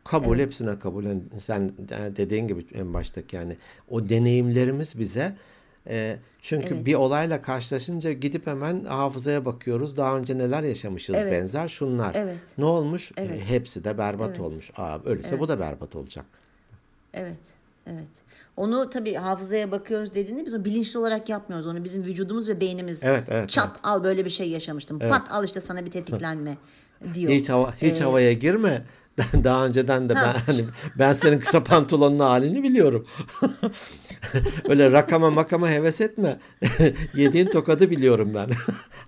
[0.09, 1.03] Kabul hepsine kabul.
[1.03, 1.71] Yani sen
[2.17, 3.57] dediğin gibi en baştaki yani
[3.89, 5.35] o deneyimlerimiz bize
[5.87, 6.85] e, çünkü Evet.
[6.85, 9.97] bir olayla karşılaşınca gidip hemen hafızaya bakıyoruz.
[9.97, 11.33] Daha önce neler yaşamışız Evet.
[11.33, 12.15] benzer şunlar.
[12.15, 12.37] Evet.
[12.57, 13.11] Ne olmuş?
[13.11, 13.41] E, Evet.
[13.47, 14.39] hepsi de berbat Evet.
[14.39, 14.71] olmuş.
[14.77, 16.25] Aa öyleyse bu da berbat olacak.
[17.13, 17.37] Evet,
[17.87, 18.07] evet.
[18.57, 21.67] Onu tabii hafızaya bakıyoruz dediğinde biz onu bilinçli olarak yapmıyoruz.
[21.67, 24.99] Onu bizim vücudumuz ve beynimiz Evet, evet, çat al böyle bir şey yaşamıştım.
[24.99, 26.57] Pat al işte sana bir tetiklenme
[27.13, 27.31] diyor.
[27.31, 28.83] Hiç hava hiç havaya girme.
[29.43, 30.65] Daha önceden de ben hani
[30.99, 33.07] ben senin kısa pantolonun halini biliyorum.
[34.69, 36.39] Öyle rakama makama heves etme.
[37.15, 38.49] Yediğin tokadı biliyorum ben.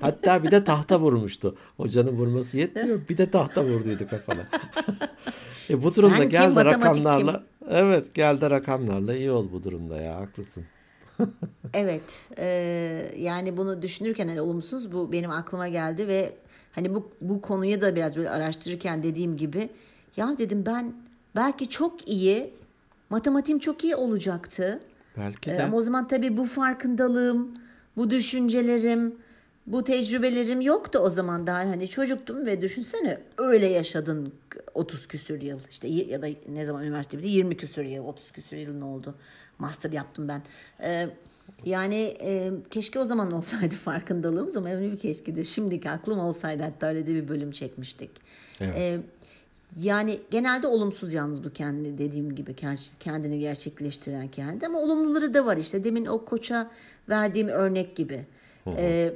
[0.01, 1.55] Hatta bir de tahta vurmuştu.
[1.77, 2.99] Hocanın vurması yetmiyor.
[3.09, 4.47] Bir de tahta vurduydu kafana.
[5.69, 7.43] e bu durumda Sen gel kim, rakamlarla.
[7.69, 10.63] Evet gel de rakamlarla iyi ol bu durumda ya haklısın.
[11.73, 12.45] Evet, e,
[13.17, 16.33] yani bunu düşünürken hani olumsuz bu benim aklıma geldi ve
[16.71, 19.69] hani bu bu konuyu da biraz böyle araştırırken dediğim gibi
[20.17, 20.93] ya dedim ben
[21.35, 22.53] belki çok iyi
[23.09, 24.79] matematiğim çok iyi olacaktı.
[25.17, 25.63] Belki Ee, de.
[25.63, 27.51] Ama o zaman tabii bu farkındalığım,
[27.97, 29.15] bu düşüncelerim,
[29.67, 34.33] bu tecrübelerim yoktu o zaman daha hani çocuktum ve düşünsene öyle yaşadın
[34.73, 38.57] 30 küsür yıl işte ya da ne zaman üniversite bitti 20 küsür yıl 30 küsür
[38.57, 39.15] yılın oldu
[39.59, 40.41] master yaptım ben
[40.81, 41.09] Ee,
[41.65, 46.87] yani e, keşke o zaman olsaydı farkındalığımız ama öyle bir keşkedir şimdiki aklım olsaydı hatta
[46.87, 48.11] öyle de bir bölüm çekmiştik
[48.61, 48.75] Evet.
[48.77, 48.99] Ee,
[49.79, 52.55] yani genelde olumsuz yalnız bu kendi dediğim gibi
[52.99, 55.83] kendini gerçekleştiren kendi ama olumluları da var işte.
[55.83, 56.71] Demin o koça
[57.09, 58.25] verdiğim örnek gibi.
[58.77, 59.13] Ee,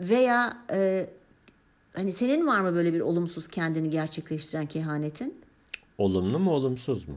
[0.00, 1.06] veya e,
[1.94, 5.40] hani senin var mı böyle bir olumsuz kendini gerçekleştiren kehanetin?
[5.98, 7.14] Olumlu mu olumsuz mu?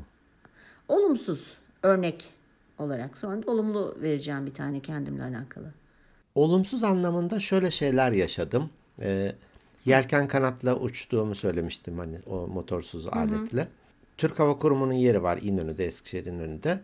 [0.91, 2.29] olumsuz örnek
[2.79, 3.17] olarak.
[3.17, 5.65] Sonra da olumlu vereceğim bir tane kendimle alakalı.
[6.35, 8.69] Olumsuz anlamında şöyle şeyler yaşadım.
[9.01, 9.35] Ee,
[9.85, 13.67] yelken kanatla uçtuğumu söylemiştim hani o motorsuz aletle.
[14.17, 16.79] Türk Hava Kurumu'nun yeri var İnönü'de, Eskişehir'in önünde.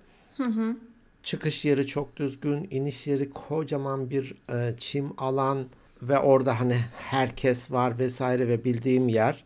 [1.24, 5.66] Çıkış yeri çok düzgün, iniş yeri kocaman bir e, çim alan
[6.02, 9.44] ve orada hani herkes var vesaire ve bildiğim yer.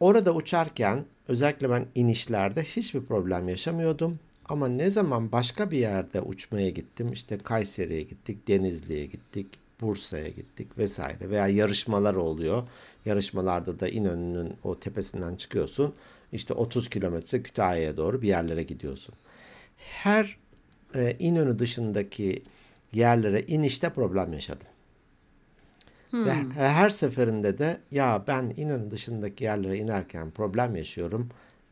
[0.00, 4.18] Orada uçarken özellikle ben inişlerde hiçbir problem yaşamıyordum.
[4.48, 9.46] Ama ne zaman başka bir yerde uçmaya gittim, işte Kayseri'ye gittik, Denizli'ye gittik,
[9.82, 12.62] Bursa'ya gittik vesaire veya yarışmalar oluyor.
[13.04, 15.94] Yarışmalarda da İnönü'nün o tepesinden çıkıyorsun.
[16.32, 19.14] İşte 30 kilometre Kütahya'ya doğru bir yerlere gidiyorsun.
[19.76, 20.36] Her
[20.94, 22.42] e, İnönü dışındaki
[22.92, 24.66] yerlere inişte problem yaşadım.
[26.14, 31.28] Ve her seferinde de ya ben İnönü dışındaki yerlere inerken problem yaşıyorum.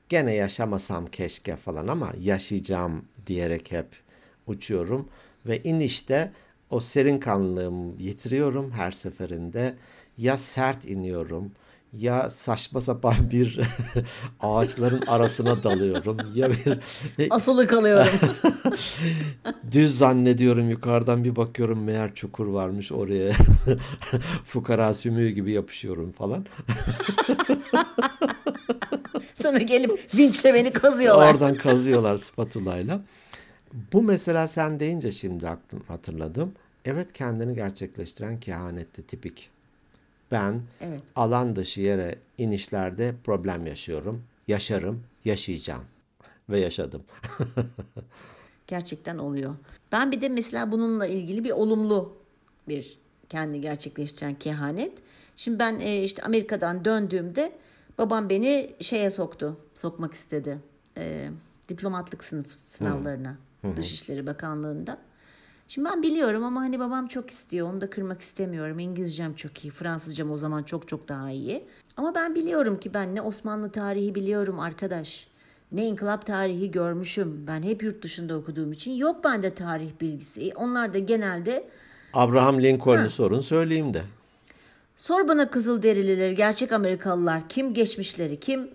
[0.08, 3.86] Gene yaşamasam keşke falan ama yaşayacağım diyerek hep
[4.46, 5.08] uçuyorum.
[5.46, 6.32] Ve inişte
[6.70, 9.74] o serin kanlılığımı yitiriyorum her seferinde.
[10.18, 11.52] Ya sert iniyorum
[11.92, 13.60] ya saçma sapan bir
[14.40, 16.78] ağaçların arasına dalıyorum ya bir
[17.30, 18.12] asılı kalıyorum
[19.72, 23.32] Düz zannediyorum yukarıdan bir bakıyorum meğer çukur varmış oraya.
[24.44, 26.46] Fukara sümüğü gibi yapışıyorum falan.
[29.34, 33.00] sonra gelip vinçle beni kazıyorlar Oradan kazıyorlar spatulayla.
[33.92, 36.52] Bu mesela sen deyince şimdi aklım hatırladım.
[36.84, 39.50] Evet kendini gerçekleştiren kehanette tipik.
[40.30, 41.00] Ben Evet.
[41.16, 44.22] alan dışı yere inişlerde problem yaşıyorum.
[44.48, 45.84] Yaşarım, yaşayacağım.
[46.50, 47.02] Ve yaşadım.
[48.66, 49.54] Gerçekten oluyor.
[49.92, 52.16] Ben bir de mesela bununla ilgili bir olumlu
[52.68, 54.92] bir kendi gerçekleştiren kehanet.
[55.36, 57.52] Şimdi ben e, işte Amerika'dan döndüğümde
[57.98, 59.56] babam beni şeye soktu.
[59.74, 60.58] Sokmak istedi.
[60.96, 61.30] E,
[61.68, 63.36] diplomatlık sınıf sınavlarına.
[63.76, 64.98] Dışişleri Bakanlığı'nda.
[65.70, 67.68] Şimdi ben biliyorum ama hani babam çok istiyor.
[67.68, 68.78] Onu da kırmak istemiyorum.
[68.78, 69.70] İngilizcem çok iyi.
[69.70, 71.64] Fransızcam o zaman çok çok daha iyi.
[71.96, 75.26] Ama ben biliyorum ki ben ne Osmanlı tarihi biliyorum arkadaş.
[75.72, 77.46] Ne inkılap tarihi görmüşüm.
[77.46, 80.52] Ben hep yurt dışında okuduğum için yok bende tarih bilgisi.
[80.56, 81.68] Onlar da genelde
[82.14, 84.02] Abraham Lincoln'u sorun söyleyeyim de.
[84.96, 88.70] Sor bana Kızılderilileri, gerçek Amerikalılar, kim geçmişleri, kim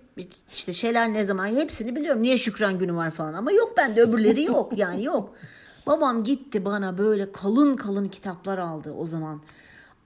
[0.53, 2.21] işte şeyler ne zaman hepsini biliyorum.
[2.21, 5.33] Niye Şükran Günü var falan ama yok bende öbürleri yok yani yok.
[5.87, 9.41] Babam gitti bana böyle kalın kalın kitaplar aldı o zaman.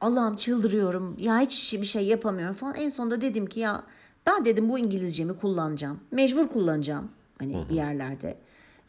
[0.02, 2.76] Allah'ım çıldırıyorum ya hiç bir şey yapamıyorum falan.
[2.76, 3.84] En sonunda dedim ki ya
[4.26, 6.00] ben dedim bu İngilizcemi kullanacağım.
[6.12, 8.38] Mecbur kullanacağım hani bir yerlerde.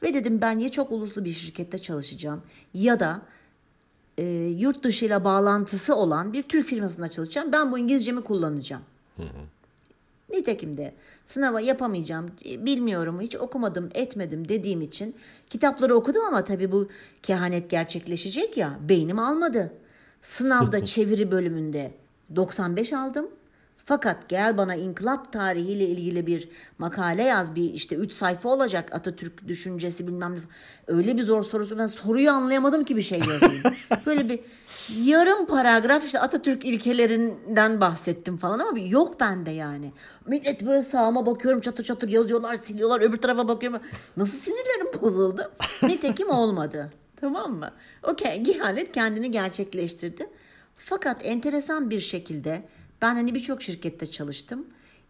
[0.02, 2.42] Ve dedim ben ya çok uluslu bir şirkette çalışacağım
[2.74, 3.22] ya da
[4.18, 4.24] e,
[4.58, 7.52] yurt dışıyla bağlantısı olan bir Türk firmasında çalışacağım.
[7.52, 8.82] Ben bu İngilizcemi kullanacağım.
[10.32, 15.14] Nitekim de sınava yapamayacağım, e, bilmiyorum, hiç okumadım, etmedim dediğim için
[15.50, 16.88] kitapları okudum ama tabii bu
[17.22, 19.72] kehanet gerçekleşecek ya, beynim almadı.
[20.22, 21.92] Sınavda çeviri bölümünde
[22.36, 23.30] 95 aldım.
[23.84, 29.48] Fakat gel bana inkılap tarihiyle ilgili bir makale yaz bir işte 3 sayfa olacak Atatürk
[29.48, 30.40] düşüncesi bilmem ne.
[30.86, 33.62] Öyle bir zor sorusu ben soruyu anlayamadım ki bir şey yazayım.
[34.06, 34.40] Böyle bir
[34.88, 39.92] yarım paragraf işte Atatürk ilkelerinden bahsettim falan ama yok bende yani.
[40.26, 43.80] Millet böyle sağıma bakıyorum çatır çatır yazıyorlar siliyorlar öbür tarafa bakıyorum.
[44.16, 45.52] Nasıl sinirlerim bozuldu.
[45.82, 46.92] Nitekim olmadı.
[47.20, 47.70] Tamam mı?
[48.02, 50.26] Okey Gihanet kendini gerçekleştirdi.
[50.76, 52.62] Fakat enteresan bir şekilde
[53.02, 54.66] ben hani birçok şirkette çalıştım.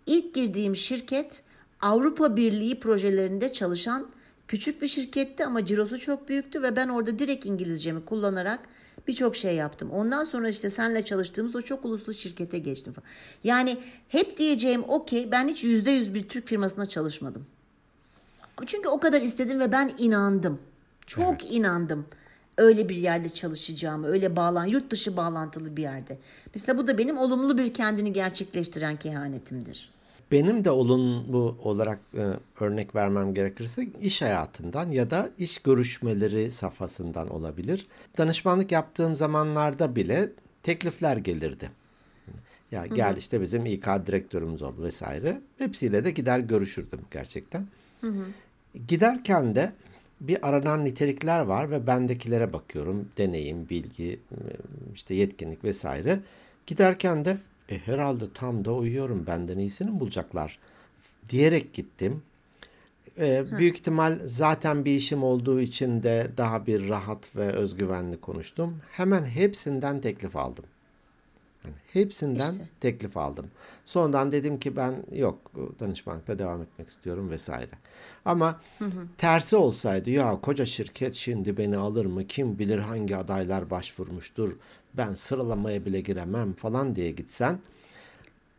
[0.07, 1.43] İlk girdiğim şirket
[1.83, 4.07] Avrupa Birliği projelerinde çalışan
[4.49, 8.61] küçük bir şirketti ama cirosu çok büyüktü ve ben orada direkt İngilizcemi kullanarak
[9.09, 9.91] birçok şey yaptım.
[9.91, 13.09] Ondan sonra işte senle çalıştığımız o çok uluslu şirkete geçtim falan.
[13.45, 17.47] Yani hep diyeceğim okey ben hiç yüzde yüz bir Türk firmasında çalışmadım.
[18.67, 20.59] Çünkü o kadar istedim ve ben inandım.
[21.07, 21.53] Çok evet.
[21.55, 22.07] inandım
[22.61, 26.19] öyle bir yerde çalışacağımı, öyle bağlan, yurt dışı bağlantılı bir yerde.
[26.55, 29.91] Mesela bu da benim olumlu bir kendini gerçekleştiren kehanetimdir.
[30.33, 32.25] Benim de olumlu olarak e,
[32.61, 37.87] örnek vermem gerekirse iş hayatından ya da iş görüşmeleri safhasından olabilir.
[38.19, 40.29] Danışmanlık yaptığım zamanlarda bile
[40.63, 41.71] teklifler gelirdi.
[42.71, 45.41] Ya gel işte bizim İK direktörümüz ol vesaire.
[45.59, 47.67] Hepsiyle de gider görüşürdüm gerçekten.
[48.01, 48.27] Hı hı.
[48.89, 49.73] Giderken de
[50.21, 53.09] bir aranan nitelikler var ve bendekilere bakıyorum.
[53.19, 54.21] Deneyim, bilgi,
[54.95, 56.21] işte yetkinlik vesaire.
[56.67, 57.37] Giderken de
[57.71, 60.59] e, herhalde tam da uyuyorum benden iyisini bulacaklar
[61.29, 62.23] diyerek gittim.
[63.19, 68.77] E, büyük ihtimal zaten bir işim olduğu için de daha bir rahat ve özgüvenli konuştum.
[68.91, 70.65] Hemen hepsinden teklif aldım.
[71.65, 72.69] Yani hepsinden işte.
[72.81, 73.47] teklif aldım.
[73.85, 77.71] Sonradan dedim ki ben yok danışmanlıkta devam etmek istiyorum vesaire.
[78.25, 79.07] Ama hı hı.
[79.19, 84.57] tersi olsaydı ya koca şirket şimdi beni alır mı kim bilir hangi adaylar başvurmuştur
[84.97, 87.59] ben sıralamaya bile giremem falan diye gitsen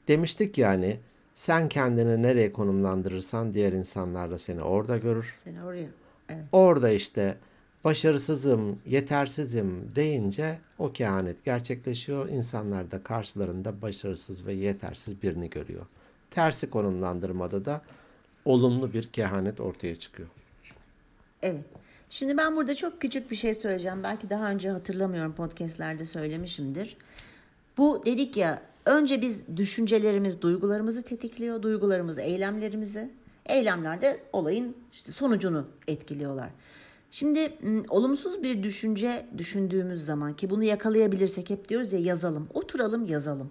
[0.08, 0.98] demiştik yani
[1.36, 5.34] sen kendini nereye konumlandırırsan diğer insanlar da seni orada görür.
[5.44, 5.88] Seni oraya.
[6.30, 6.44] Evet.
[6.52, 7.38] Orada işte
[7.84, 12.30] başarısızım, yetersizim deyince o kehanet gerçekleşiyor.
[12.30, 15.86] İnsanlar da karşılarında başarısız ve yetersiz birini görüyor.
[16.32, 17.82] Tersi konumlandırmada da
[18.46, 20.30] olumlu bir kehanet ortaya çıkıyor.
[21.42, 21.66] Evet.
[22.12, 24.04] Şimdi ben burada çok küçük bir şey söyleyeceğim.
[24.04, 26.98] Belki daha önce hatırlamıyorum podcastlerde söylemişimdir.
[27.78, 31.62] Bu dedik ya önce biz düşüncelerimiz duygularımızı tetikliyor.
[31.62, 33.12] Duygularımız eylemlerimizi.
[33.46, 36.50] Eylemler de olayın işte sonucunu etkiliyorlar.
[37.12, 37.58] Şimdi
[37.90, 42.48] olumsuz bir düşünce düşündüğümüz zaman ki bunu yakalayabilirsek hep diyoruz ya yazalım.
[42.54, 43.50] Oturalım yazalım.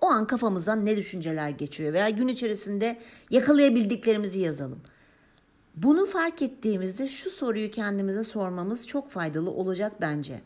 [0.00, 2.98] O an kafamızdan ne düşünceler geçiyor veya gün içerisinde
[3.30, 4.80] yakalayabildiklerimizi yazalım.
[5.82, 10.40] Bunu fark ettiğimizde şu soruyu kendimize sormamız çok faydalı olacak bence.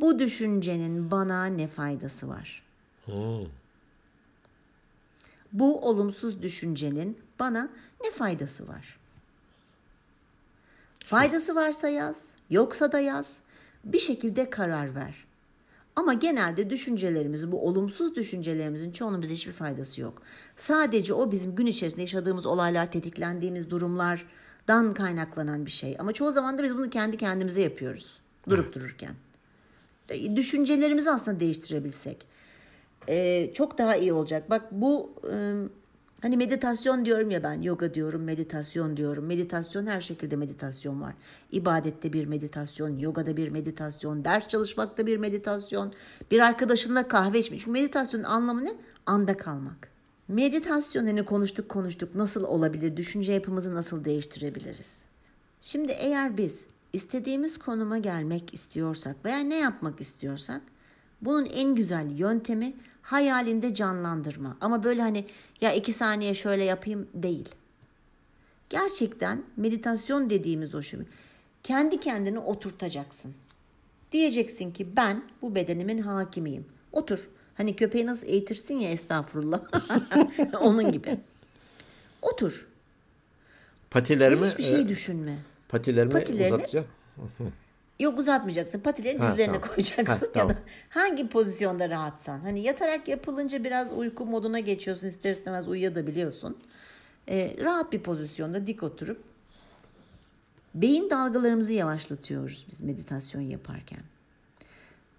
[0.00, 2.62] Bu düşüncenin bana ne faydası var?
[3.04, 3.46] Hmm.
[5.52, 7.68] Bu olumsuz düşüncenin bana
[8.04, 8.98] ne faydası var?
[11.04, 13.40] Faydası varsa yaz, yoksa da yaz.
[13.84, 15.27] Bir şekilde karar ver.
[15.98, 20.22] Ama genelde düşüncelerimiz, bu olumsuz düşüncelerimizin çoğunun bize hiçbir faydası yok.
[20.56, 25.96] Sadece o bizim gün içerisinde yaşadığımız olaylar, tetiklendiğimiz durumlardan kaynaklanan bir şey.
[25.98, 28.18] Ama çoğu zaman da biz bunu kendi kendimize yapıyoruz.
[28.48, 29.14] Durup dururken.
[30.08, 32.26] E, düşüncelerimizi aslında değiştirebilsek.
[33.08, 34.50] Ee, çok daha iyi olacak.
[34.50, 35.14] Bak bu
[36.22, 39.26] Hani meditasyon diyorum ya ben, yoga diyorum, meditasyon diyorum.
[39.26, 41.14] Meditasyon her şekilde meditasyon var.
[41.52, 45.92] İbadette bir meditasyon, yogada bir meditasyon, ders çalışmakta bir meditasyon,
[46.30, 47.60] bir arkadaşınla kahve içmek.
[47.60, 48.74] Çünkü meditasyonun anlamı ne?
[49.06, 49.88] Anda kalmak.
[50.28, 54.96] Meditasyon hani konuştuk konuştuk nasıl olabilir, düşünce yapımızı nasıl değiştirebiliriz?
[55.60, 60.60] Şimdi eğer biz istediğimiz konuma gelmek istiyorsak veya ne yapmak istiyorsak
[61.20, 62.74] bunun en güzel yöntemi
[63.08, 64.56] hayalinde canlandırma.
[64.60, 65.24] Ama böyle hani
[65.60, 67.48] ya iki saniye şöyle yapayım değil.
[68.70, 71.00] Gerçekten meditasyon dediğimiz o şey.
[71.62, 73.34] Kendi kendini oturtacaksın.
[74.12, 76.66] Diyeceksin ki ben bu bedenimin hakimiyim.
[76.92, 77.28] Otur.
[77.54, 79.62] Hani köpeği nasıl eğitirsin ya estağfurullah.
[80.60, 81.20] Onun gibi.
[82.22, 82.66] Otur.
[83.90, 85.38] Patilerimi hiçbir şey e, düşünme.
[85.68, 86.86] Patilerimi, patilerini uzatacağım.
[88.00, 88.80] Yok uzatmayacaksın.
[88.80, 89.68] Patilerini ha, dizlerine tamam.
[89.68, 90.48] koyacaksın ha, tamam.
[90.48, 92.38] ya da hangi pozisyonda rahatsan.
[92.40, 95.06] Hani yatarak yapılınca biraz uyku moduna geçiyorsun.
[95.06, 96.58] İster istemez uyuyabiliyorsun.
[97.28, 99.24] Ee, rahat bir pozisyonda dik oturup
[100.74, 104.00] beyin dalgalarımızı yavaşlatıyoruz biz meditasyon yaparken.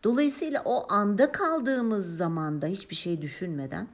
[0.04, 3.88] Dolayısıyla o anda kaldığımız zamanda hiçbir şey düşünmeden,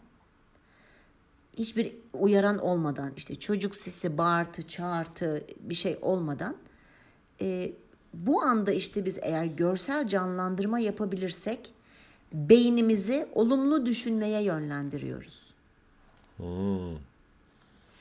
[1.57, 6.55] hiçbir uyaran olmadan, işte çocuk sesi, bağırtı, çağırtı bir şey olmadan,
[7.41, 7.71] e,
[8.25, 11.59] bu anda işte biz eğer görsel canlandırma yapabilirsek,
[12.33, 15.53] beynimizi olumlu düşünmeye yönlendiriyoruz.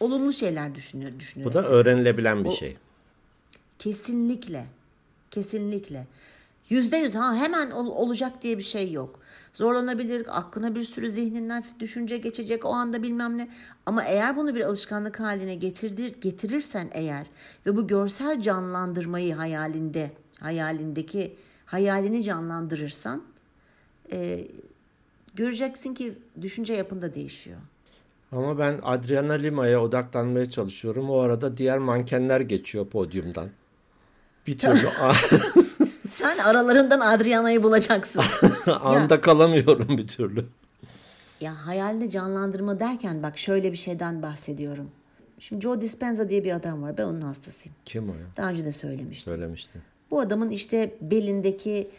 [0.01, 1.51] Olumlu şeyler düşünüyor, düşünüyor.
[1.51, 2.77] Bu da öğrenilebilen bir şey.
[3.79, 4.67] Kesinlikle.
[5.31, 6.07] Kesinlikle.
[6.71, 9.21] Yüzde yüz ha hemen ol- olacak diye bir şey yok.
[9.55, 13.49] Zorlanabilir, aklına bir sürü zihninden düşünce geçecek o anda bilmem ne.
[13.87, 17.27] Ama eğer bunu bir alışkanlık haline getirdir, getirirsen eğer
[17.67, 21.37] ve bu görsel canlandırmayı hayalinde, hayalindeki
[21.67, 23.23] hayalini canlandırırsan
[24.13, 24.49] e,
[25.35, 27.59] göreceksin ki düşünce yapında değişiyor.
[28.33, 31.11] Ama ben Adriana Lima'ya odaklanmaya çalışıyorum.
[31.11, 33.49] O arada diğer mankenler geçiyor podyumdan.
[34.47, 34.89] Bir türlü
[36.09, 38.23] Sen aralarından Adriana'yı bulacaksın.
[38.73, 40.47] anda kalamıyorum bir türlü.
[41.41, 44.91] Ya hayalini canlandırma derken bak şöyle bir şeyden bahsediyorum.
[45.39, 46.99] Şimdi Joe Dispenza diye bir adam var.
[46.99, 47.77] Ben onun hastasıyım.
[47.85, 48.27] Kim o ya?
[48.37, 49.31] Daha önce de söylemiştim.
[49.33, 49.83] Söylemiştin.
[50.11, 51.91] Bu adamın işte belindeki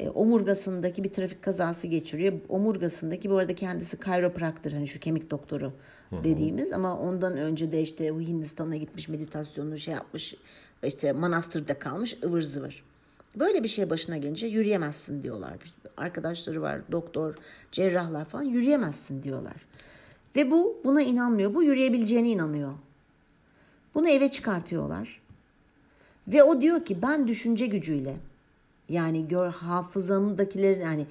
[0.00, 2.32] e, omurgasındaki bir trafik kazası geçiriyor.
[2.48, 5.72] Omurgasındaki bu arada kendisi kayropraktır hani şu kemik doktoru
[6.24, 10.34] dediğimiz ama ondan önce de işte Hindistan'a gitmiş meditasyonunu şey yapmış
[10.82, 12.84] işte manastırda kalmış ıvır zıvır.
[13.36, 15.52] Böyle bir şey başına gelince yürüyemezsin diyorlar.
[15.96, 17.34] Arkadaşları var doktor,
[17.72, 19.66] cerrahlar falan yürüyemezsin diyorlar.
[20.36, 21.54] Ve bu buna inanmıyor.
[21.54, 22.72] Bu yürüyebileceğine inanıyor.
[23.94, 25.20] Bunu eve çıkartıyorlar.
[26.28, 28.16] Ve o diyor ki ben düşünce gücüyle
[28.88, 31.06] yani gör hafızamdakileri yani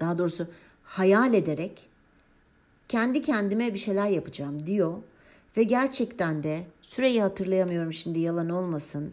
[0.00, 0.46] daha doğrusu
[0.84, 1.88] hayal ederek
[2.88, 4.98] kendi kendime bir şeyler yapacağım diyor.
[5.56, 9.12] Ve gerçekten de süreyi hatırlayamıyorum şimdi yalan olmasın.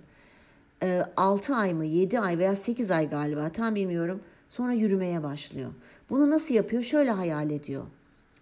[1.17, 4.21] 6 ay mı 7 ay veya 8 ay galiba tam bilmiyorum.
[4.49, 5.71] Sonra yürümeye başlıyor.
[6.09, 6.83] Bunu nasıl yapıyor?
[6.83, 7.83] Şöyle hayal ediyor.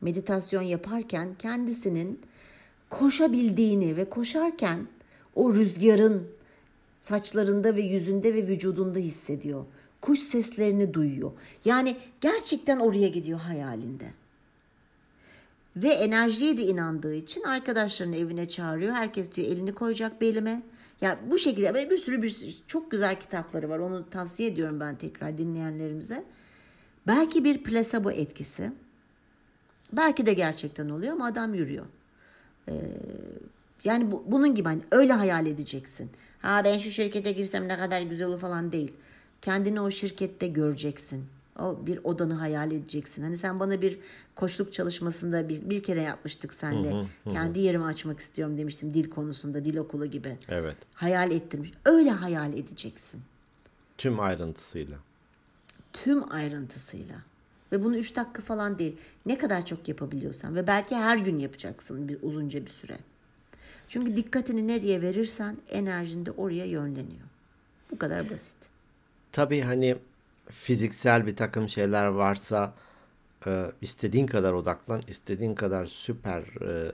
[0.02, 2.20] Meditasyon yaparken kendisinin
[2.90, 4.88] koşabildiğini ve koşarken
[5.36, 6.28] o rüzgarın
[7.00, 9.66] saçlarında ve yüzünde ve vücudunda hissediyor.
[10.02, 11.32] Kuş seslerini duyuyor.
[11.66, 14.06] Yani gerçekten oraya gidiyor hayalinde.
[15.76, 18.94] Ve enerjiye de inandığı için arkadaşlarını evine çağırıyor.
[18.94, 20.62] Herkes diyor elini koyacak belime.
[21.02, 23.80] Ya bu şekilde ve bir sürü bir sürü, çok güzel kitapları var.
[23.80, 26.24] Onu tavsiye ediyorum ben tekrar dinleyenlerimize.
[27.08, 28.72] Belki bir plasebo etkisi.
[29.94, 31.86] Belki de gerçekten oluyor ama adam yürüyor.
[32.70, 32.74] Ee,
[33.84, 36.10] yani bu, bunun gibi hani öyle hayal edeceksin.
[36.42, 38.92] Ha ben şu şirkete girsem ne kadar güzel olur falan değil.
[39.42, 41.26] Kendini o şirkette göreceksin.
[41.60, 43.24] O bir odanı hayal edeceksin.
[43.24, 44.00] Hani sen bana bir
[44.36, 46.92] koçluk çalışmasında bir, bir kere yapmıştık senle.
[46.92, 50.38] Hı hı, Kendi yerimi açmak istiyorum demiştim dil konusunda, dil okulu gibi.
[50.48, 50.78] Evet.
[50.94, 51.72] Hayal ettirmiş.
[51.86, 53.22] Öyle hayal edeceksin.
[53.98, 54.98] Tüm ayrıntısıyla.
[55.94, 57.16] Tüm ayrıntısıyla.
[57.72, 58.98] Ve bunu 3 dakika falan değil.
[59.26, 62.98] Ne kadar çok yapabiliyorsan ve belki her gün yapacaksın bir uzunca bir süre.
[63.88, 67.28] Çünkü dikkatini nereye verirsen enerjin de oraya yönleniyor.
[67.92, 68.56] Bu kadar basit.
[69.32, 69.96] Tabii hani
[70.52, 72.74] fiziksel bir takım şeyler varsa
[73.48, 76.92] e, istediğin kadar odaklan, istediğin kadar süper e,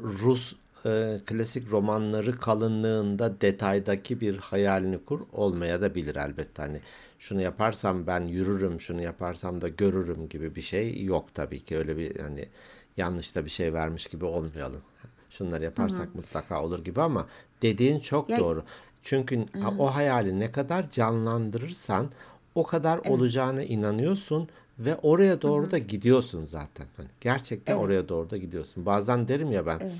[0.00, 0.54] Rus
[0.86, 6.62] e, klasik romanları kalınlığında detaydaki bir hayalini kur olmaya da bilir elbette.
[6.62, 6.80] Hani
[7.18, 11.78] şunu yaparsam ben yürürüm, şunu yaparsam da görürüm gibi bir şey yok tabii ki.
[11.78, 12.48] Öyle bir hani
[12.96, 14.82] yanlış da bir şey vermiş gibi olmayalım.
[15.30, 16.16] Şunları yaparsak Hı-hı.
[16.16, 17.26] mutlaka olur gibi ama
[17.62, 18.64] dediğin çok ya, doğru.
[19.02, 19.68] Çünkü Hı-hı.
[19.78, 22.10] o hayali ne kadar canlandırırsan
[22.54, 23.10] o kadar evet.
[23.10, 25.70] olacağına inanıyorsun ve oraya doğru Hı-hı.
[25.70, 26.86] da gidiyorsun zaten.
[26.96, 27.84] Hani gerçekten evet.
[27.84, 28.86] oraya doğru da gidiyorsun.
[28.86, 29.92] Bazen derim ya ben evet.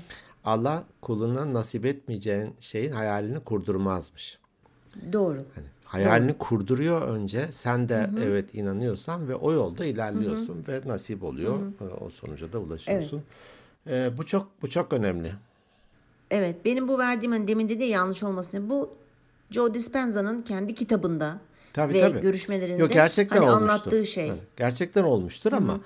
[0.43, 4.39] Allah kuluna nasip etmeyeceğin şeyin hayalini kurdurmazmış.
[5.13, 5.45] Doğru.
[5.55, 6.37] Hani hayalini Doğru.
[6.37, 7.47] kurduruyor önce.
[7.51, 8.23] Sen de Hı-hı.
[8.23, 10.67] evet inanıyorsan ve o yolda ilerliyorsun Hı-hı.
[10.67, 11.59] ve nasip oluyor.
[11.59, 11.89] Hı-hı.
[12.05, 13.23] O sonuca da ulaşıyorsun.
[13.87, 14.13] Evet.
[14.13, 15.33] Ee, bu çok bu çok önemli.
[16.31, 18.69] Evet, benim bu verdiğim hani demin dedi yanlış olmasın.
[18.69, 18.89] Bu
[19.51, 21.39] Joe Dispenza'nın kendi kitabında
[21.73, 22.21] tabii, ve tabii.
[22.21, 24.27] görüşmelerinde Yok, gerçekten hani anlattığı şey.
[24.27, 25.57] Yani gerçekten olmuştur Hı-hı.
[25.57, 25.79] ama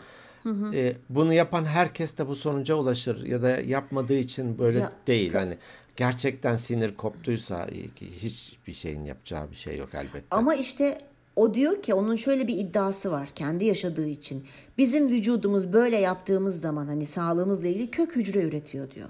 [0.43, 0.75] Hı hı.
[0.75, 5.33] E, bunu yapan herkes de bu sonuca ulaşır ya da yapmadığı için böyle ya, değil.
[5.33, 5.57] Hani
[5.95, 7.67] gerçekten sinir koptuysa
[8.01, 10.25] hiçbir şeyin yapacağı bir şey yok elbette.
[10.31, 10.97] Ama işte
[11.35, 14.45] o diyor ki onun şöyle bir iddiası var kendi yaşadığı için.
[14.77, 19.09] Bizim vücudumuz böyle yaptığımız zaman hani sağlığımızla ilgili kök hücre üretiyor diyor.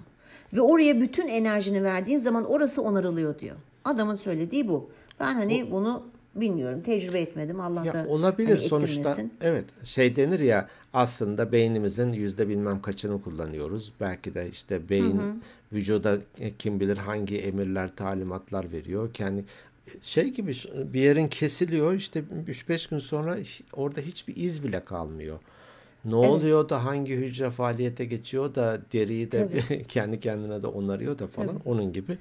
[0.54, 3.56] Ve oraya bütün enerjini verdiğin zaman orası onarılıyor diyor.
[3.86, 4.90] Adamın söylediği bu.
[5.20, 6.04] Ben hani bu, bunu
[6.36, 6.82] Bilmiyorum.
[6.82, 7.60] Tecrübe etmedim.
[7.60, 9.00] Allah Ya da olabilir hani sonuçta.
[9.00, 9.34] ettirmesin.
[9.42, 13.94] Evet şey denir ya aslında beynimizin yüzde bilmem kaçını kullanıyoruz.
[14.00, 19.14] Belki de işte beyin vücuda e, kim bilir hangi emirler, talimatlar veriyor.
[19.14, 19.46] Kendi
[20.02, 20.54] şey gibi
[20.94, 23.38] bir yerin kesiliyor işte 3-5 gün sonra
[23.74, 25.40] orada hiçbir iz bile kalmıyor.
[26.06, 29.48] Ne oluyor da hangi hücre faaliyete geçiyor da deriyi de
[29.88, 32.18] kendi kendine de onarıyor da falan onun gibi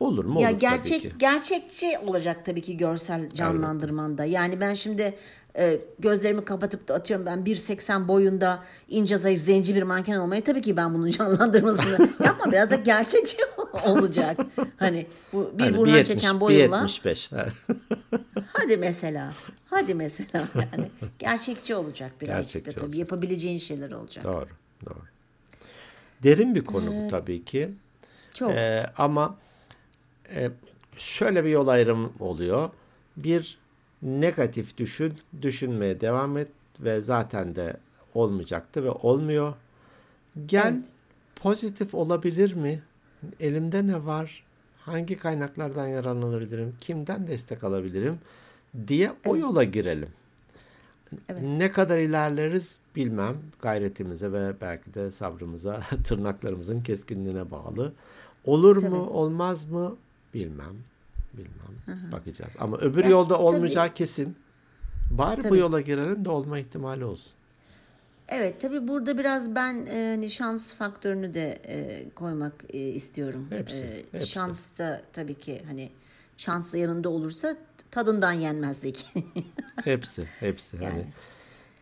[0.00, 0.40] olur mu?
[0.40, 0.90] Ya Olur tabii ki.
[0.90, 4.24] gerçek gerçekçi olacak tabii ki görsel canlandırmanda.
[4.24, 5.14] Yani ben şimdi
[5.58, 10.62] e, gözlerimi kapatıp da atıyorum ben 1.80 boyunda ince zayıf zenci bir manken olmayı tabii
[10.62, 13.36] ki ben bunun canlandırmasını yapma biraz da gerçekçi
[13.86, 14.40] olacak.
[14.76, 17.48] Hani bu bir Hani Burhan 1.70, Çeçen boyuyla 1.75.
[18.52, 19.32] hadi mesela
[19.70, 22.98] hadi mesela yani gerçekçi olacak birazcık Gerçekçi da tabii olacak.
[22.98, 24.24] yapabileceğin şeyler olacak.
[24.24, 24.46] Doğru,
[24.86, 24.98] doğru.
[26.22, 27.70] Derin bir konu bu tabii ki.
[28.34, 28.50] Çok.
[28.52, 29.36] Ee, ama
[30.34, 30.50] e,
[30.98, 32.70] şöyle bir yol ayrım oluyor.
[33.16, 33.58] Bir
[34.02, 36.48] negatif düşün, düşünmeye devam et
[36.80, 37.76] ve zaten de
[38.14, 39.52] olmayacaktı ve olmuyor.
[40.46, 40.84] Gel Evet.
[41.36, 42.82] pozitif olabilir mi?
[43.40, 44.44] Elimde ne var?
[44.80, 46.74] Hangi kaynaklardan yararlanabilirim?
[46.80, 48.18] Kimden destek alabilirim?
[48.88, 50.08] diye o yola girelim.
[51.40, 53.36] Ne kadar ilerleriz bilmem.
[53.62, 57.92] Gayretimize ve belki de sabrımıza, tırnaklarımızın keskinliğine bağlı.
[58.44, 59.96] Olur mu, olmaz mı
[60.34, 60.76] bilmem.
[61.34, 62.12] Bilmem.
[62.12, 62.52] Bakacağız.
[62.58, 63.42] Ama öbür Ya, yolda tabii.
[63.42, 64.36] olmayacağı kesin.
[65.10, 65.58] Bari bu Tabii.
[65.58, 67.32] yola girelim de olma ihtimali olsun.
[68.28, 73.46] Evet tabii burada biraz ben e, hani şans faktörünü de e, koymak e, istiyorum.
[73.50, 74.28] Hepsi, E, hepsi.
[74.30, 75.90] Şans da tabii ki hani
[76.36, 77.56] şans da yanında olursa
[77.90, 79.06] tadından yenmezdik.
[79.84, 80.76] Hepsi, hepsi.
[80.76, 81.06] Hani Yani.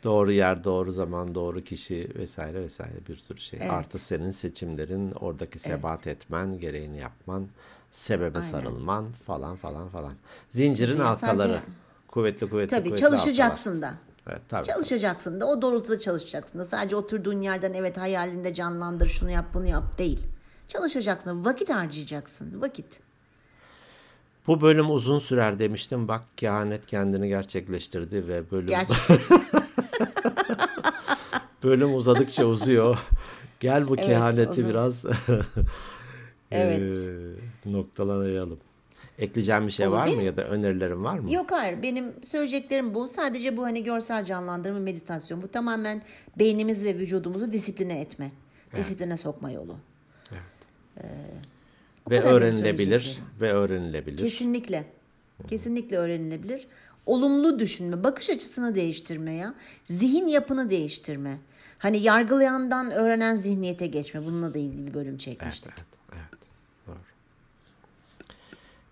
[0.04, 3.58] doğru yer, doğru zaman, doğru kişi vesaire vesaire bir sürü şey.
[3.62, 3.70] Evet.
[3.70, 7.48] Artı senin seçimlerin, oradaki sebat etmen, gereğini yapman,
[7.96, 8.50] sebebe Aynen.
[8.50, 10.12] sarılman falan falan falan.
[10.50, 11.52] Zincirin Yani halkaları.
[11.52, 11.72] sadece-
[12.08, 13.18] Kuvvetli kuvvetli tabii kuvvetli halkalar.
[13.22, 13.94] çalışacaksın da.
[14.28, 14.66] Evet, tabii.
[14.66, 16.64] Çalışacaksın da o doğrultuda çalışacaksın da.
[16.64, 20.20] Sadece oturduğun yerden evet hayalinde canlandır şunu yap bunu yap değil.
[20.68, 23.00] Çalışacaksın da vakit harcayacaksın vakit.
[24.46, 26.08] Bu bölüm uzun sürer demiştim.
[26.08, 28.68] Bak kehanet kendini gerçekleştirdi ve bölüm
[31.62, 32.98] bölüm uzadıkça uzuyor.
[33.60, 35.04] Gel bu Evet, kehaneti biraz
[36.50, 36.78] Evet.
[36.80, 38.58] eee, noktalayalım.
[39.18, 41.32] Ekleyeceğim bir şey Olur, var mı benim- ya da önerilerin var mı?
[41.32, 43.08] Yok hayır benim söyleyeceklerim bu.
[43.08, 45.42] Sadece bu hani görsel canlandırma meditasyon.
[45.42, 46.02] Bu tamamen
[46.38, 48.30] beynimiz ve vücudumuzu disipline etme.
[48.76, 49.76] Disipline sokma yolu.
[52.06, 54.16] O ve kadar benim öğrenilebilir ve öğrenilebilir.
[54.18, 54.84] Kesinlikle.
[55.48, 56.66] Kesinlikle öğrenilebilir.
[57.06, 59.54] Olumlu düşünme, bakış açısını değiştirme ya.
[59.84, 61.38] Zihin yapını değiştirme.
[61.78, 64.26] Hani yargılayandan öğrenen zihniyete geçme.
[64.26, 65.70] Bununla da ilgili bir bölüm Evet, çekmiştik.
[65.76, 66.40] evet, evet.
[66.86, 66.96] Doğru.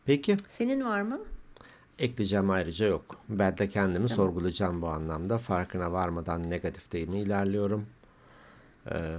[0.07, 1.21] Peki Senin var mı?
[1.99, 3.17] ekleyeceğim ayrıca yok.
[3.29, 5.39] Ben de kendimi sorgulayacağım bu anlamda.
[5.39, 7.87] Farkına varmadan negatifte mi ilerliyorum?
[8.91, 9.17] Ee,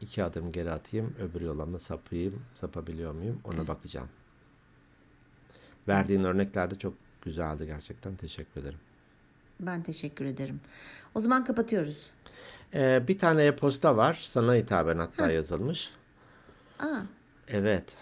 [0.00, 1.14] iki adım geri atayım.
[1.20, 2.42] Öbür yola mı sapayım?
[2.54, 3.40] Sapabiliyor muyum?
[3.44, 4.08] Ona bakacağım.
[5.88, 8.16] Verdiğin örnekler de çok güzeldi gerçekten.
[8.16, 8.78] Teşekkür ederim.
[9.60, 10.60] Ben teşekkür ederim.
[11.14, 12.10] O zaman kapatıyoruz.
[12.74, 14.20] Ee, bir tane e-posta var.
[14.22, 15.94] Sana hitaben hatta yazılmış.
[16.78, 17.00] Aa,
[17.48, 17.96] Evet.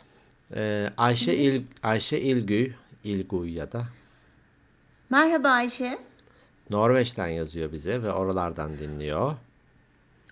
[0.54, 2.72] Ee, Ayşe İl Ayşe İlgüy,
[3.04, 3.86] İlguy ya da
[5.10, 5.98] merhaba Ayşe.
[6.70, 9.32] Norveç'ten yazıyor bize ve oralardan dinliyor.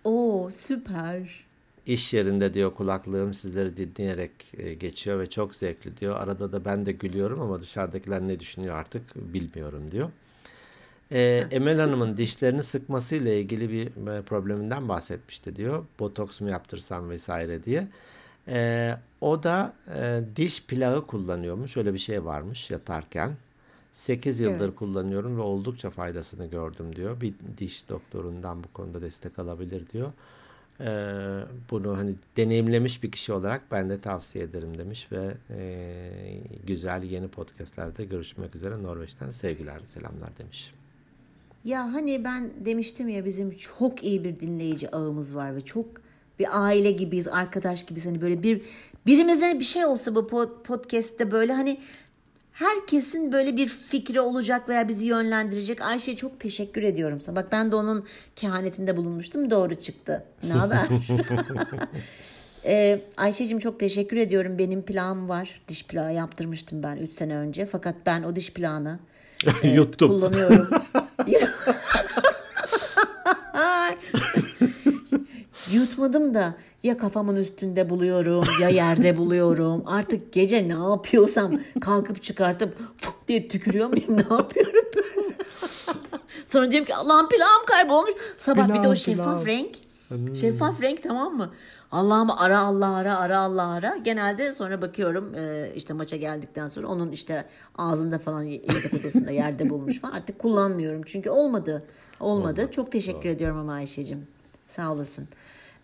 [0.04, 1.44] Oo süper.
[1.86, 6.16] İş yerinde diyor kulaklığım sizleri dinleyerek e, geçiyor ve çok zevkli diyor.
[6.16, 10.10] Arada da ben de gülüyorum ama dışarıdakiler ne düşünüyor artık bilmiyorum diyor.
[11.12, 15.84] Ee, Emel Hanım'ın dişlerini sıkmasıyla ilgili bir e, probleminden bahsetmişti diyor.
[15.98, 17.88] Botoks mu yaptırsam vesaire diye.
[18.48, 21.76] Ee, o da e, diş plağı kullanıyormuş.
[21.76, 23.32] Öyle bir şey varmış yatarken.
[23.92, 24.76] 8 yıldır Evet.
[24.76, 27.20] kullanıyorum ve oldukça faydasını gördüm diyor.
[27.20, 30.12] Bir diş doktorundan bu konuda destek alabilir diyor.
[30.80, 31.40] Ee,
[31.70, 35.80] bunu hani deneyimlemiş bir kişi olarak ben de tavsiye ederim demiş ve e,
[36.66, 40.74] güzel yeni podcastlerde görüşmek üzere Norveç'ten sevgiler selamlar demiş.
[41.64, 45.86] Ya hani ben demiştim ya bizim çok iyi bir dinleyici ağımız var ve çok
[46.38, 48.06] bir aile gibiyiz, arkadaş gibiyiz.
[48.06, 48.62] Hani böyle bir
[49.06, 51.78] birimize bir şey olsa bu pod- podcast'te böyle hani
[52.52, 55.82] herkesin böyle bir fikri olacak veya bizi yönlendirecek.
[55.82, 57.36] Ayşe çok teşekkür ediyorum sana.
[57.36, 58.04] Bak ben de onun
[58.36, 59.50] kehanetinde bulunmuştum.
[59.50, 60.24] Doğru çıktı.
[60.42, 60.86] Ne haber?
[62.64, 64.58] Ee, Ayşe'cim çok teşekkür ediyorum.
[64.58, 65.60] Benim plağım var.
[65.68, 67.66] Diş plağı yaptırmıştım ben 3 sene önce.
[67.66, 68.98] Fakat ben o diş plağını
[69.62, 70.08] Yuttum.
[70.10, 70.68] kullanıyorum.
[75.72, 79.82] Yutmadım da ya kafamın üstünde buluyorum ya yerde buluyorum.
[79.86, 82.76] Artık gece ne yapıyorsam kalkıp çıkartıp
[83.28, 84.84] diye tükürüyor muyum ne yapıyorum.
[86.46, 88.10] Sonra diyorum ki Allah'ım pilavım kaybolmuş.
[88.38, 89.46] Sabah bir de Pilav, o şeffaf pilav.
[89.46, 89.76] renk.
[90.36, 91.50] Şeffaf renk tamam mı?
[91.92, 93.96] Allah'ım ara Allah ara ara Allah ara.
[93.96, 97.44] Genelde sonra bakıyorum e, işte maça geldikten sonra onun işte
[97.78, 100.12] ağzında falan yatak odasında yerde bulmuş falan.
[100.12, 101.86] Artık kullanmıyorum çünkü olmadı.
[102.20, 102.68] Olmadı.
[102.70, 104.26] Çok teşekkür ediyorum ama Ayşe'cim.
[104.68, 105.28] Sağ olasın.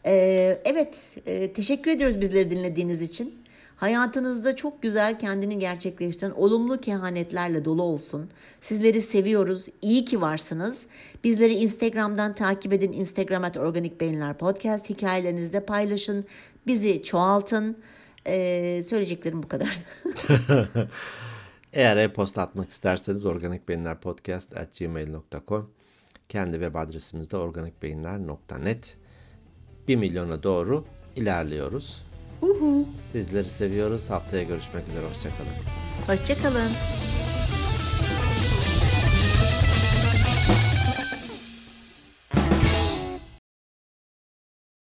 [0.07, 3.45] Ee, evet e, teşekkür ediyoruz bizleri dinlediğiniz için.
[3.77, 8.31] Hayatınızda çok güzel kendini gerçekleştiren olumlu kehanetlerle dolu olsun.
[8.61, 9.67] Sizleri seviyoruz.
[9.83, 10.87] İyi ki varsınız.
[11.25, 12.93] Bizleri Instagram'dan takip edin.
[12.93, 14.91] Instagram at Organik Beyinler Podcast.
[14.91, 16.25] Hikayelerinizde paylaşın.
[16.67, 17.79] Bizi çoğaltın.
[18.27, 19.73] Ee, söyleyeceklerim bu kadar.
[21.73, 25.71] Eğer e-posta atmak isterseniz organikbeyinlerpodcast.gmail.com
[26.29, 28.97] Kendi web adresimizde organikbeyinler.net
[29.89, 30.85] 1 milyona doğru
[31.17, 32.03] ilerliyoruz.
[33.13, 34.11] Sizleri seviyoruz.
[34.11, 35.05] Haftaya görüşmek üzere.
[35.07, 35.51] Hoşçakalın.
[36.07, 36.71] Hoşçakalın.